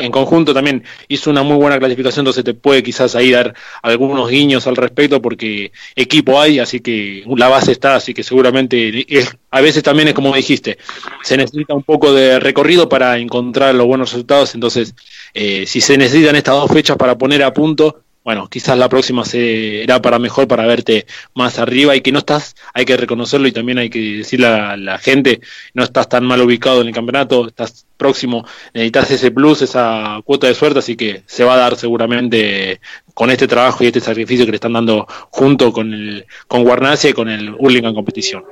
en 0.00 0.12
conjunto 0.12 0.54
también 0.54 0.84
hizo 1.08 1.28
una 1.28 1.42
muy 1.42 1.56
buena 1.56 1.76
clasificación, 1.80 2.22
entonces 2.22 2.44
te 2.44 2.54
puede 2.54 2.84
quizás 2.84 3.16
ahí 3.16 3.32
dar 3.32 3.52
algunos 3.82 4.30
guiños 4.30 4.68
al 4.68 4.76
respecto, 4.76 5.20
porque 5.20 5.72
equipo 5.96 6.40
hay, 6.40 6.60
así 6.60 6.78
que 6.78 7.24
la 7.34 7.48
base 7.48 7.72
está, 7.72 7.96
así 7.96 8.14
que 8.14 8.22
seguramente 8.22 9.04
a 9.50 9.60
veces 9.60 9.82
también 9.82 10.06
es 10.06 10.14
como 10.14 10.32
dijiste, 10.32 10.78
se 11.24 11.36
necesita 11.36 11.74
un 11.74 11.82
poco 11.82 12.12
de 12.12 12.38
recorrido 12.38 12.88
para 12.88 13.18
encontrar 13.18 13.74
los 13.74 13.88
buenos 13.88 14.12
resultados, 14.12 14.54
entonces 14.54 14.94
eh, 15.34 15.66
si 15.66 15.80
se 15.80 15.98
necesitan 15.98 16.36
estas 16.36 16.54
dos 16.54 16.70
fechas 16.70 16.96
para 16.96 17.18
poner 17.18 17.42
a 17.42 17.52
punto, 17.52 18.04
bueno, 18.22 18.48
quizás 18.48 18.76
la 18.76 18.88
próxima 18.88 19.24
será 19.24 20.02
para 20.02 20.18
mejor, 20.18 20.46
para 20.46 20.66
verte 20.66 21.06
más 21.34 21.58
arriba 21.58 21.96
y 21.96 22.02
que 22.02 22.12
no 22.12 22.18
estás, 22.18 22.54
hay 22.74 22.84
que 22.84 22.96
reconocerlo 22.96 23.48
y 23.48 23.52
también 23.52 23.78
hay 23.78 23.88
que 23.88 24.18
decirle 24.18 24.46
a 24.46 24.76
la 24.76 24.98
gente, 24.98 25.40
no 25.72 25.82
estás 25.82 26.08
tan 26.08 26.26
mal 26.26 26.40
ubicado 26.42 26.82
en 26.82 26.88
el 26.88 26.94
campeonato, 26.94 27.46
estás 27.46 27.86
próximo, 27.96 28.44
necesitas 28.74 29.10
ese 29.10 29.30
plus, 29.30 29.62
esa 29.62 30.20
cuota 30.24 30.46
de 30.46 30.54
suerte, 30.54 30.80
así 30.80 30.96
que 30.96 31.22
se 31.26 31.44
va 31.44 31.54
a 31.54 31.58
dar 31.58 31.76
seguramente 31.76 32.80
con 33.14 33.30
este 33.30 33.48
trabajo 33.48 33.84
y 33.84 33.86
este 33.86 34.00
sacrificio 34.00 34.44
que 34.44 34.52
le 34.52 34.56
están 34.56 34.74
dando 34.74 35.06
junto 35.30 35.72
con 35.72 35.92
el 35.92 36.26
con 36.46 36.62
Guarnacia 36.62 37.10
y 37.10 37.14
con 37.14 37.28
el 37.30 37.54
Hurlingham 37.58 37.94
Competición. 37.94 38.44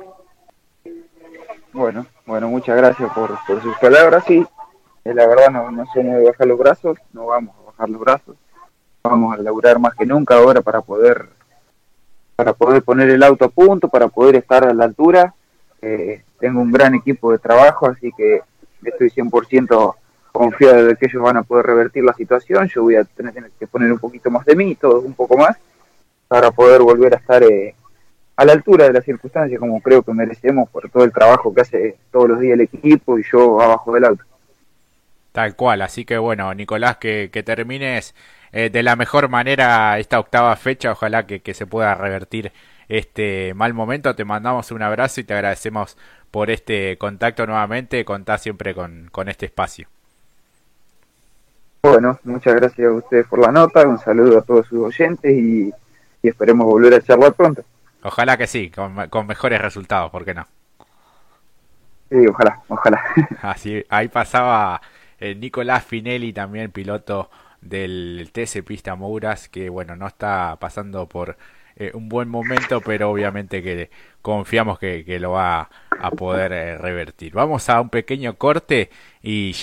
Bueno, 1.72 2.06
bueno, 2.24 2.48
muchas 2.48 2.76
gracias 2.76 3.12
por, 3.12 3.38
por 3.46 3.62
sus 3.62 3.76
palabras 3.76 4.24
y 4.30 4.38
eh, 4.38 5.14
la 5.14 5.26
verdad 5.26 5.50
no, 5.50 5.70
no 5.70 5.84
somos 5.92 6.16
de 6.16 6.24
bajar 6.24 6.46
los 6.46 6.58
brazos, 6.58 6.98
no 7.12 7.26
vamos 7.26 7.54
a 7.58 7.66
bajar 7.66 7.90
los 7.90 8.00
brazos 8.00 8.36
vamos 9.08 9.38
a 9.38 9.42
laburar 9.42 9.78
más 9.78 9.94
que 9.94 10.06
nunca 10.06 10.36
ahora 10.36 10.60
para 10.60 10.80
poder 10.80 11.28
para 12.36 12.52
poder 12.52 12.84
poner 12.84 13.10
el 13.10 13.22
auto 13.24 13.46
a 13.46 13.48
punto, 13.48 13.88
para 13.88 14.06
poder 14.06 14.36
estar 14.36 14.64
a 14.64 14.72
la 14.72 14.84
altura. 14.84 15.34
Eh, 15.82 16.22
tengo 16.38 16.60
un 16.60 16.70
gran 16.70 16.94
equipo 16.94 17.32
de 17.32 17.38
trabajo, 17.38 17.88
así 17.88 18.12
que 18.16 18.42
estoy 18.84 19.10
100% 19.10 19.94
confiado 20.30 20.84
de 20.84 20.94
que 20.94 21.06
ellos 21.06 21.20
van 21.20 21.38
a 21.38 21.42
poder 21.42 21.66
revertir 21.66 22.04
la 22.04 22.12
situación. 22.12 22.68
Yo 22.68 22.84
voy 22.84 22.94
a 22.94 23.02
tener, 23.02 23.50
que 23.58 23.66
poner 23.66 23.90
un 23.90 23.98
poquito 23.98 24.30
más 24.30 24.44
de 24.44 24.54
mí, 24.54 24.76
todo 24.76 25.00
un 25.00 25.14
poco 25.14 25.36
más, 25.36 25.56
para 26.28 26.52
poder 26.52 26.80
volver 26.80 27.14
a 27.14 27.16
estar 27.16 27.42
eh, 27.42 27.74
a 28.36 28.44
la 28.44 28.52
altura 28.52 28.84
de 28.84 28.92
las 28.92 29.04
circunstancias, 29.04 29.58
como 29.58 29.80
creo 29.80 30.04
que 30.04 30.12
merecemos 30.12 30.68
por 30.68 30.88
todo 30.90 31.02
el 31.02 31.12
trabajo 31.12 31.52
que 31.52 31.62
hace 31.62 31.96
todos 32.12 32.28
los 32.28 32.38
días 32.38 32.54
el 32.54 32.60
equipo 32.60 33.18
y 33.18 33.24
yo 33.24 33.60
abajo 33.60 33.92
del 33.94 34.04
auto. 34.04 34.22
Tal 35.32 35.56
cual, 35.56 35.82
así 35.82 36.04
que 36.04 36.18
bueno, 36.18 36.54
Nicolás, 36.54 36.98
que, 36.98 37.30
que 37.32 37.42
termines 37.42 38.14
eh, 38.52 38.70
de 38.70 38.82
la 38.82 38.96
mejor 38.96 39.28
manera 39.28 39.98
esta 39.98 40.18
octava 40.18 40.54
fecha. 40.56 40.92
Ojalá 40.92 41.26
que, 41.26 41.40
que, 41.40 41.54
se 41.54 41.66
pueda 41.66 41.94
revertir 41.94 42.52
este 42.88 43.52
mal 43.54 43.74
momento. 43.74 44.14
Te 44.14 44.24
mandamos 44.24 44.70
un 44.70 44.82
abrazo 44.82 45.20
y 45.20 45.24
te 45.24 45.34
agradecemos 45.34 45.96
por 46.30 46.50
este 46.50 46.96
contacto 46.98 47.46
nuevamente. 47.46 48.04
Contá 48.04 48.38
siempre 48.38 48.74
con, 48.74 49.08
con 49.10 49.28
este 49.28 49.46
espacio. 49.46 49.88
Bueno, 51.82 52.18
muchas 52.24 52.54
gracias 52.54 52.88
a 52.88 52.92
ustedes 52.92 53.26
por 53.26 53.38
la 53.38 53.52
nota. 53.52 53.86
Un 53.86 53.98
saludo 53.98 54.38
a 54.38 54.42
todos 54.42 54.66
sus 54.66 54.80
oyentes 54.80 55.32
y, 55.32 55.72
y 56.22 56.28
esperemos 56.28 56.66
volver 56.66 56.94
a 56.94 57.00
charlar 57.00 57.34
pronto. 57.34 57.62
Ojalá 58.02 58.36
que 58.36 58.46
sí, 58.46 58.70
con, 58.70 59.08
con 59.08 59.26
mejores 59.26 59.60
resultados, 59.60 60.10
¿por 60.10 60.24
qué 60.24 60.34
no? 60.34 60.46
Sí, 62.10 62.26
ojalá, 62.26 62.62
ojalá. 62.68 63.02
Así, 63.42 63.84
ahí 63.88 64.08
pasaba 64.08 64.80
eh, 65.18 65.34
Nicolás 65.34 65.84
Finelli, 65.84 66.32
también 66.32 66.70
piloto 66.70 67.30
del 67.60 68.30
TC 68.32 68.62
Pista 68.64 68.94
Mouras, 68.94 69.48
que 69.48 69.68
bueno, 69.68 69.96
no 69.96 70.06
está 70.06 70.56
pasando 70.60 71.08
por 71.08 71.36
eh, 71.76 71.92
un 71.94 72.08
buen 72.08 72.28
momento, 72.28 72.80
pero 72.80 73.10
obviamente 73.10 73.62
que 73.62 73.90
confiamos 74.20 74.78
que, 74.78 75.04
que 75.04 75.20
lo 75.20 75.32
va 75.32 75.70
a 76.00 76.10
poder 76.10 76.52
eh, 76.52 76.76
revertir. 76.78 77.32
Vamos 77.34 77.68
a 77.68 77.80
un 77.80 77.88
pequeño 77.88 78.36
corte 78.36 78.90
y 79.22 79.52